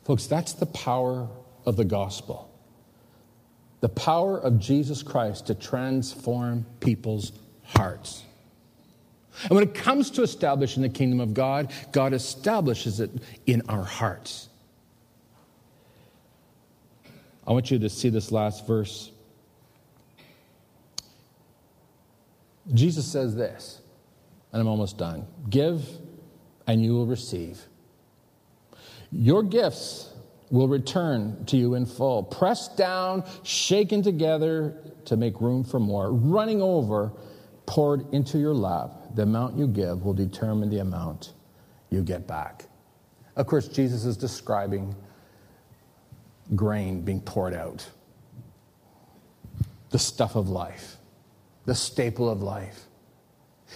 Folks, 0.04 0.28
that's 0.28 0.54
the 0.54 0.66
power 0.66 1.28
of 1.66 1.76
the 1.76 1.86
gospel 1.86 2.50
the 3.84 3.90
power 3.90 4.38
of 4.38 4.60
Jesus 4.60 5.04
Christ 5.04 5.48
to 5.48 5.56
transform 5.56 6.66
people's 6.80 7.34
hearts. 7.66 8.24
And 9.42 9.52
when 9.52 9.64
it 9.66 9.74
comes 9.74 10.10
to 10.12 10.22
establishing 10.22 10.84
the 10.84 10.88
kingdom 10.88 11.20
of 11.20 11.34
God, 11.34 11.70
God 11.92 12.14
establishes 12.14 13.02
it 13.02 13.12
in 13.46 13.62
our 13.68 13.84
hearts. 13.84 14.48
I 17.46 17.52
want 17.52 17.72
you 17.72 17.80
to 17.80 17.90
see 17.90 18.08
this 18.08 18.32
last 18.32 18.66
verse. 18.66 19.12
Jesus 22.74 23.06
says 23.06 23.36
this, 23.36 23.82
and 24.54 24.62
I'm 24.62 24.68
almost 24.70 24.98
done 24.98 25.28
Give, 25.50 25.86
and 26.68 26.82
you 26.82 26.94
will 26.94 27.06
receive. 27.06 27.60
Your 29.16 29.44
gifts 29.44 30.12
will 30.50 30.68
return 30.68 31.46
to 31.46 31.56
you 31.56 31.76
in 31.76 31.86
full, 31.86 32.24
pressed 32.24 32.76
down, 32.78 33.24
shaken 33.44 34.02
together 34.02 34.76
to 35.06 35.16
make 35.16 35.40
room 35.40 35.64
for 35.64 35.80
more, 35.80 36.12
running 36.12 36.62
over, 36.62 37.12
poured 37.66 38.12
into 38.14 38.40
your 38.40 38.54
lap. 38.54 38.92
The 39.14 39.24
amount 39.24 39.58
you 39.58 39.68
give 39.68 40.04
will 40.04 40.14
determine 40.14 40.70
the 40.70 40.80
amount 40.80 41.34
you 41.90 42.02
get 42.02 42.28
back. 42.28 42.66
Of 43.36 43.48
course, 43.48 43.68
Jesus 43.68 44.06
is 44.06 44.18
describing 44.18 44.96
grain 46.56 47.02
being 47.02 47.22
poured 47.22 47.54
out, 47.54 47.88
the 49.92 50.00
stuff 50.00 50.36
of 50.36 50.50
life, 50.50 50.98
the 51.66 51.76
staple 51.76 52.30
of 52.30 52.42
life. 52.42 52.86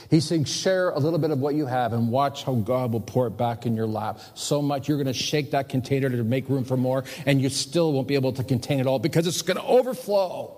He's 0.10 0.26
saying, 0.26 0.46
share 0.46 0.90
a 0.90 1.00
little 1.00 1.20
bit 1.20 1.32
of 1.32 1.40
what 1.40 1.56
you 1.56 1.66
have 1.66 1.94
and 1.94 2.12
watch 2.12 2.44
how 2.44 2.56
God 2.56 2.94
will 2.94 3.02
pour 3.02 3.28
it 3.28 3.32
back 3.32 3.66
in 3.66 3.76
your 3.76 3.88
lap. 3.88 4.20
So 4.34 4.62
much 4.62 4.88
you're 4.88 4.98
going 4.98 5.08
to 5.08 5.14
shake 5.14 5.52
that 5.52 5.70
container 5.70 6.10
to 6.10 6.24
make 6.24 6.50
room 6.50 6.64
for 6.64 6.78
more, 6.78 7.04
and 7.26 7.42
you 7.42 7.50
still 7.50 7.94
won't 7.94 8.08
be 8.08 8.16
able 8.16 8.34
to 8.34 8.44
contain 8.44 8.80
it 8.80 8.88
all 8.88 9.00
because 9.00 9.28
it's 9.28 9.42
going 9.42 9.58
to 9.58 9.66
overflow. 9.66 10.56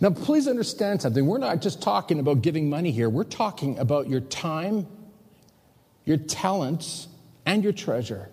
Now, 0.00 0.10
please 0.10 0.46
understand 0.46 1.00
something. 1.02 1.26
We're 1.26 1.38
not 1.38 1.62
just 1.62 1.80
talking 1.80 2.20
about 2.20 2.42
giving 2.42 2.68
money 2.68 2.90
here, 2.90 3.08
we're 3.08 3.24
talking 3.24 3.78
about 3.78 4.08
your 4.08 4.20
time, 4.20 4.86
your 6.04 6.18
talents, 6.18 7.08
and 7.46 7.64
your 7.64 7.72
treasure. 7.72 8.28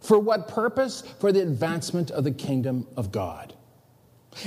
For 0.00 0.18
what 0.18 0.48
purpose? 0.48 1.02
For 1.18 1.32
the 1.32 1.42
advancement 1.42 2.10
of 2.10 2.24
the 2.24 2.30
kingdom 2.30 2.86
of 2.96 3.12
God. 3.12 3.54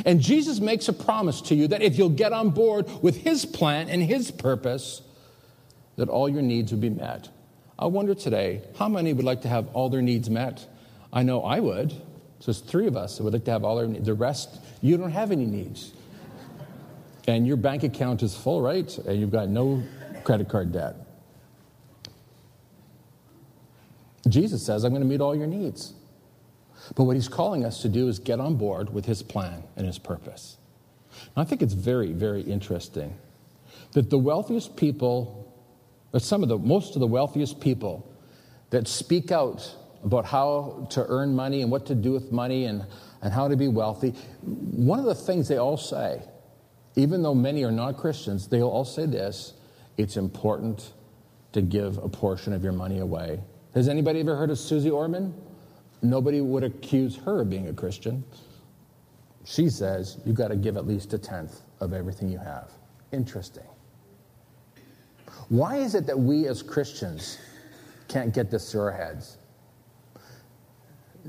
And 0.05 0.21
Jesus 0.21 0.59
makes 0.59 0.87
a 0.87 0.93
promise 0.93 1.41
to 1.41 1.55
you 1.55 1.67
that 1.67 1.81
if 1.81 1.97
you'll 1.97 2.09
get 2.09 2.31
on 2.33 2.51
board 2.51 2.87
with 3.01 3.17
his 3.17 3.45
plan 3.45 3.89
and 3.89 4.01
his 4.01 4.31
purpose, 4.31 5.01
that 5.97 6.09
all 6.09 6.29
your 6.29 6.41
needs 6.41 6.71
will 6.71 6.79
be 6.79 6.89
met. 6.89 7.29
I 7.77 7.87
wonder 7.87 8.15
today, 8.15 8.61
how 8.77 8.87
many 8.87 9.13
would 9.13 9.25
like 9.25 9.41
to 9.41 9.49
have 9.49 9.67
all 9.73 9.89
their 9.89 10.01
needs 10.01 10.29
met? 10.29 10.65
I 11.11 11.23
know 11.23 11.43
I 11.43 11.59
would. 11.59 11.91
So 11.91 12.51
there's 12.51 12.59
three 12.59 12.87
of 12.87 12.97
us 12.97 13.17
that 13.17 13.23
would 13.23 13.33
like 13.33 13.45
to 13.45 13.51
have 13.51 13.63
all 13.63 13.77
our 13.77 13.87
needs. 13.87 14.05
The 14.05 14.13
rest, 14.13 14.59
you 14.81 14.97
don't 14.97 15.11
have 15.11 15.31
any 15.31 15.45
needs. 15.45 15.93
And 17.27 17.47
your 17.47 17.57
bank 17.57 17.83
account 17.83 18.21
is 18.21 18.35
full, 18.35 18.61
right? 18.61 18.97
And 18.97 19.19
you've 19.19 19.31
got 19.31 19.49
no 19.49 19.83
credit 20.23 20.49
card 20.49 20.71
debt. 20.71 20.95
Jesus 24.27 24.65
says, 24.65 24.83
I'm 24.83 24.91
going 24.91 25.01
to 25.01 25.07
meet 25.07 25.21
all 25.21 25.35
your 25.35 25.47
needs. 25.47 25.93
But 26.95 27.05
what 27.05 27.15
he's 27.15 27.27
calling 27.27 27.65
us 27.65 27.81
to 27.81 27.89
do 27.89 28.07
is 28.07 28.19
get 28.19 28.39
on 28.39 28.55
board 28.55 28.93
with 28.93 29.05
his 29.05 29.23
plan 29.23 29.63
and 29.75 29.85
his 29.87 29.97
purpose. 29.97 30.57
And 31.35 31.43
I 31.43 31.43
think 31.43 31.61
it's 31.61 31.73
very, 31.73 32.11
very 32.11 32.41
interesting 32.41 33.17
that 33.93 34.09
the 34.09 34.17
wealthiest 34.17 34.75
people, 34.75 35.53
or 36.13 36.19
some 36.19 36.43
of 36.43 36.49
the 36.49 36.57
most 36.57 36.95
of 36.95 36.99
the 36.99 37.07
wealthiest 37.07 37.59
people 37.59 38.07
that 38.69 38.87
speak 38.87 39.31
out 39.31 39.75
about 40.03 40.25
how 40.25 40.87
to 40.91 41.05
earn 41.07 41.35
money 41.35 41.61
and 41.61 41.71
what 41.71 41.85
to 41.87 41.95
do 41.95 42.11
with 42.11 42.31
money 42.31 42.65
and, 42.65 42.85
and 43.21 43.33
how 43.33 43.47
to 43.47 43.55
be 43.55 43.67
wealthy, 43.67 44.09
one 44.41 44.99
of 44.99 45.05
the 45.05 45.15
things 45.15 45.47
they 45.47 45.57
all 45.57 45.77
say, 45.77 46.21
even 46.95 47.23
though 47.23 47.35
many 47.35 47.63
are 47.63 47.71
not 47.71 47.97
Christians, 47.97 48.47
they 48.47 48.61
all 48.61 48.85
say 48.85 49.05
this 49.05 49.53
it's 49.97 50.17
important 50.17 50.93
to 51.53 51.61
give 51.61 51.97
a 51.99 52.09
portion 52.09 52.51
of 52.51 52.63
your 52.63 52.73
money 52.73 52.99
away. 52.99 53.39
Has 53.75 53.87
anybody 53.87 54.19
ever 54.19 54.35
heard 54.35 54.49
of 54.49 54.57
Susie 54.57 54.89
Orman? 54.89 55.33
Nobody 56.03 56.41
would 56.41 56.63
accuse 56.63 57.15
her 57.15 57.41
of 57.41 57.49
being 57.49 57.69
a 57.69 57.73
Christian. 57.73 58.23
She 59.45 59.69
says 59.69 60.17
you've 60.25 60.35
got 60.35 60.49
to 60.49 60.55
give 60.55 60.77
at 60.77 60.85
least 60.85 61.13
a 61.13 61.17
tenth 61.17 61.61
of 61.79 61.93
everything 61.93 62.29
you 62.29 62.37
have. 62.37 62.71
Interesting. 63.11 63.63
Why 65.49 65.77
is 65.77 65.95
it 65.95 66.05
that 66.07 66.19
we 66.19 66.47
as 66.47 66.61
Christians 66.61 67.37
can't 68.07 68.33
get 68.33 68.51
this 68.51 68.71
through 68.71 68.81
our 68.81 68.91
heads? 68.91 69.37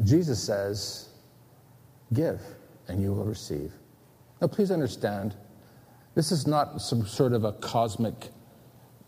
Jesus 0.02 0.42
says, 0.42 1.08
Give, 2.12 2.40
and 2.88 3.00
you 3.00 3.12
will 3.12 3.24
receive. 3.24 3.72
Now, 4.40 4.48
please 4.48 4.70
understand, 4.70 5.36
this 6.14 6.32
is 6.32 6.46
not 6.46 6.80
some 6.80 7.06
sort 7.06 7.32
of 7.32 7.44
a 7.44 7.52
cosmic 7.52 8.30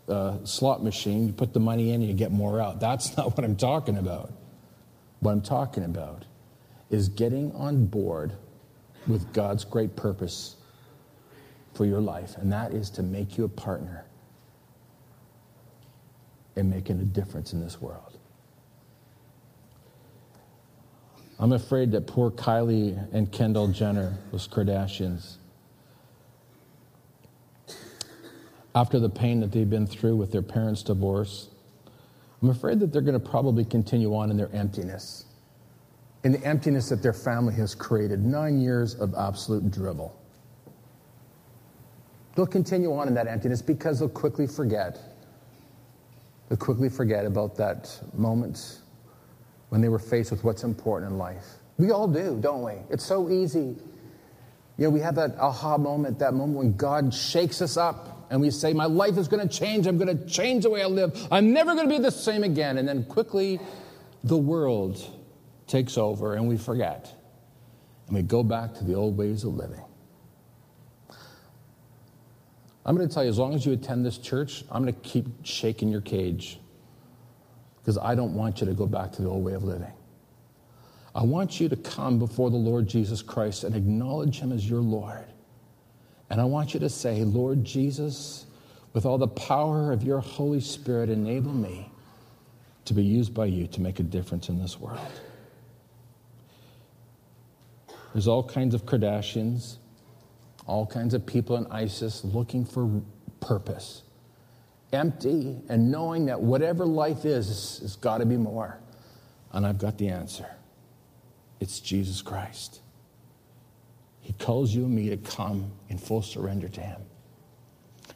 uh, 0.07 0.37
slot 0.45 0.83
machine. 0.83 1.27
You 1.27 1.33
put 1.33 1.53
the 1.53 1.59
money 1.59 1.89
in 1.91 2.01
and 2.01 2.09
you 2.09 2.13
get 2.13 2.31
more 2.31 2.61
out. 2.61 2.79
That's 2.79 3.17
not 3.17 3.35
what 3.35 3.43
I'm 3.43 3.55
talking 3.55 3.97
about. 3.97 4.31
What 5.19 5.31
I'm 5.31 5.41
talking 5.41 5.83
about 5.83 6.25
is 6.89 7.09
getting 7.09 7.51
on 7.53 7.85
board 7.85 8.33
with 9.07 9.33
God's 9.33 9.65
great 9.65 9.95
purpose 9.95 10.55
for 11.73 11.85
your 11.85 12.01
life, 12.01 12.35
and 12.37 12.51
that 12.51 12.73
is 12.73 12.89
to 12.91 13.03
make 13.03 13.37
you 13.37 13.45
a 13.45 13.49
partner 13.49 14.05
in 16.55 16.69
making 16.69 16.99
a 16.99 17.05
difference 17.05 17.53
in 17.53 17.61
this 17.61 17.81
world. 17.81 18.17
I'm 21.39 21.53
afraid 21.53 21.91
that 21.91 22.07
poor 22.07 22.31
Kylie 22.31 23.13
and 23.13 23.31
Kendall 23.31 23.67
Jenner, 23.67 24.17
those 24.31 24.47
Kardashians, 24.47 25.35
after 28.73 28.99
the 28.99 29.09
pain 29.09 29.39
that 29.41 29.51
they've 29.51 29.69
been 29.69 29.85
through 29.85 30.15
with 30.15 30.31
their 30.31 30.41
parents' 30.41 30.81
divorce, 30.81 31.49
I'm 32.41 32.49
afraid 32.49 32.79
that 32.81 32.93
they're 32.93 33.01
going 33.01 33.19
to 33.19 33.29
probably 33.29 33.65
continue 33.65 34.15
on 34.15 34.29
in 34.29 34.37
their 34.37 34.53
emptiness, 34.53 35.25
in 36.23 36.31
the 36.33 36.43
emptiness 36.43 36.89
that 36.89 37.01
their 37.01 37.13
family 37.13 37.53
has 37.55 37.73
created. 37.73 38.23
Nine 38.23 38.59
years 38.59 38.93
of 38.95 39.15
absolute 39.15 39.71
drivel. 39.71 40.15
They'll 42.35 42.45
continue 42.45 42.93
on 42.93 43.07
in 43.07 43.15
that 43.15 43.27
emptiness 43.27 43.63
because 43.63 43.99
they'll 43.99 44.09
quickly 44.09 44.45
forget. 44.45 44.99
They'll 46.47 46.57
quickly 46.57 46.89
forget 46.89 47.25
about 47.25 47.55
that 47.57 47.99
moment 48.13 48.81
when 49.69 49.81
they 49.81 49.89
were 49.89 49.99
faced 49.99 50.29
with 50.29 50.43
what's 50.43 50.63
important 50.63 51.11
in 51.11 51.17
life. 51.17 51.45
We 51.77 51.91
all 51.91 52.07
do, 52.07 52.37
don't 52.39 52.61
we? 52.61 52.73
It's 52.89 53.05
so 53.05 53.29
easy. 53.29 53.75
You 54.77 54.85
know, 54.85 54.89
we 54.91 54.99
have 54.99 55.15
that 55.15 55.35
aha 55.39 55.77
moment, 55.77 56.19
that 56.19 56.35
moment 56.35 56.57
when 56.57 56.77
God 56.77 57.11
shakes 57.11 57.63
us 57.63 57.77
up 57.77 58.16
and 58.29 58.41
we 58.41 58.49
say, 58.49 58.73
My 58.73 58.85
life 58.85 59.17
is 59.17 59.27
going 59.27 59.47
to 59.47 59.57
change. 59.57 59.87
I'm 59.87 59.97
going 59.97 60.15
to 60.17 60.25
change 60.25 60.63
the 60.63 60.69
way 60.69 60.83
I 60.83 60.87
live. 60.87 61.27
I'm 61.31 61.53
never 61.53 61.75
going 61.75 61.87
to 61.87 61.93
be 61.95 62.01
the 62.01 62.11
same 62.11 62.43
again. 62.43 62.77
And 62.77 62.87
then 62.87 63.03
quickly, 63.05 63.59
the 64.23 64.37
world 64.37 65.01
takes 65.67 65.97
over 65.97 66.35
and 66.35 66.47
we 66.47 66.57
forget. 66.57 67.13
And 68.07 68.15
we 68.15 68.21
go 68.21 68.43
back 68.43 68.73
to 68.75 68.83
the 68.83 68.93
old 68.93 69.17
ways 69.17 69.43
of 69.43 69.55
living. 69.55 69.81
I'm 72.85 72.95
going 72.95 73.07
to 73.07 73.13
tell 73.13 73.23
you, 73.23 73.29
as 73.29 73.37
long 73.37 73.53
as 73.53 73.65
you 73.65 73.73
attend 73.73 74.05
this 74.05 74.17
church, 74.17 74.63
I'm 74.71 74.81
going 74.81 74.93
to 74.93 74.99
keep 75.01 75.25
shaking 75.43 75.89
your 75.89 75.99
cage 75.99 76.57
because 77.79 77.97
I 77.97 78.15
don't 78.15 78.33
want 78.33 78.61
you 78.61 78.67
to 78.67 78.73
go 78.73 78.85
back 78.85 79.11
to 79.13 79.21
the 79.21 79.27
old 79.27 79.43
way 79.43 79.53
of 79.53 79.63
living. 79.63 79.91
I 81.13 81.23
want 81.23 81.59
you 81.59 81.67
to 81.67 81.75
come 81.75 82.19
before 82.19 82.49
the 82.49 82.57
Lord 82.57 82.87
Jesus 82.87 83.21
Christ 83.21 83.65
and 83.65 83.75
acknowledge 83.75 84.39
him 84.39 84.53
as 84.53 84.69
your 84.69 84.81
Lord. 84.81 85.25
And 86.29 86.41
I 86.41 86.45
want 86.45 86.73
you 86.73 86.79
to 86.81 86.89
say, 86.89 87.23
Lord 87.23 87.63
Jesus, 87.63 88.45
with 88.93 89.05
all 89.05 89.17
the 89.17 89.27
power 89.27 89.91
of 89.91 90.03
your 90.03 90.19
Holy 90.19 90.59
Spirit, 90.59 91.09
enable 91.09 91.53
me 91.53 91.91
to 92.85 92.93
be 92.93 93.03
used 93.03 93.33
by 93.33 93.45
you 93.45 93.67
to 93.67 93.81
make 93.81 93.99
a 93.99 94.03
difference 94.03 94.49
in 94.49 94.59
this 94.59 94.79
world. 94.79 94.99
There's 98.13 98.27
all 98.27 98.43
kinds 98.43 98.73
of 98.73 98.85
Kardashians, 98.85 99.75
all 100.65 100.85
kinds 100.85 101.13
of 101.13 101.25
people 101.25 101.57
in 101.57 101.67
ISIS 101.67 102.23
looking 102.23 102.65
for 102.65 103.01
purpose, 103.39 104.03
empty, 104.91 105.61
and 105.69 105.91
knowing 105.91 106.25
that 106.25 106.41
whatever 106.41 106.85
life 106.85 107.25
is, 107.25 107.79
has 107.81 107.95
got 107.95 108.17
to 108.19 108.25
be 108.25 108.37
more. 108.37 108.79
And 109.51 109.65
I've 109.65 109.77
got 109.77 109.97
the 109.97 110.09
answer 110.09 110.47
it's 111.59 111.79
Jesus 111.79 112.21
Christ. 112.21 112.81
He 114.27 114.33
calls 114.33 114.75
you 114.75 114.83
and 114.83 114.93
me 114.93 115.07
to 115.07 115.15
come 115.15 115.71
in 115.87 115.97
full 115.97 116.21
surrender 116.21 116.67
to 116.67 116.81
Him, 116.81 116.99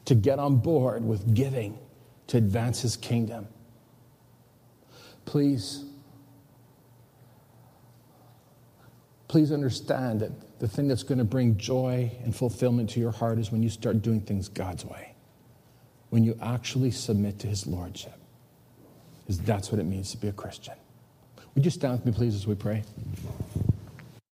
to 0.04 0.14
get 0.14 0.40
on 0.40 0.58
board 0.58 1.06
with 1.06 1.34
giving 1.34 1.80
to 2.28 2.36
advance 2.36 2.82
His 2.82 2.98
kingdom. 2.98 3.48
Please, 5.24 5.86
please 9.30 9.54
understand 9.54 10.20
that 10.20 10.60
the 10.60 10.68
thing 10.68 10.90
that's 10.90 11.04
going 11.04 11.20
to 11.20 11.24
bring 11.24 11.56
joy 11.56 12.12
and 12.26 12.36
fulfillment 12.36 12.90
to 12.90 13.00
your 13.00 13.12
heart 13.12 13.40
is 13.40 13.50
when 13.50 13.64
you 13.64 13.70
start 13.70 14.02
doing 14.02 14.20
things 14.20 14.50
God's 14.50 14.84
way, 14.84 15.16
when 16.10 16.26
you 16.26 16.38
actually 16.42 16.92
submit 16.92 17.40
to 17.40 17.48
His 17.48 17.66
Lordship. 17.66 18.20
Because 19.22 19.40
that's 19.40 19.72
what 19.72 19.80
it 19.80 19.86
means 19.86 20.12
to 20.12 20.18
be 20.18 20.28
a 20.28 20.34
Christian. 20.34 20.76
Would 21.56 21.64
you 21.64 21.72
stand 21.72 21.94
with 21.94 22.06
me, 22.06 22.12
please, 22.12 22.36
as 22.36 22.46
we 22.46 22.56
pray? 22.56 22.84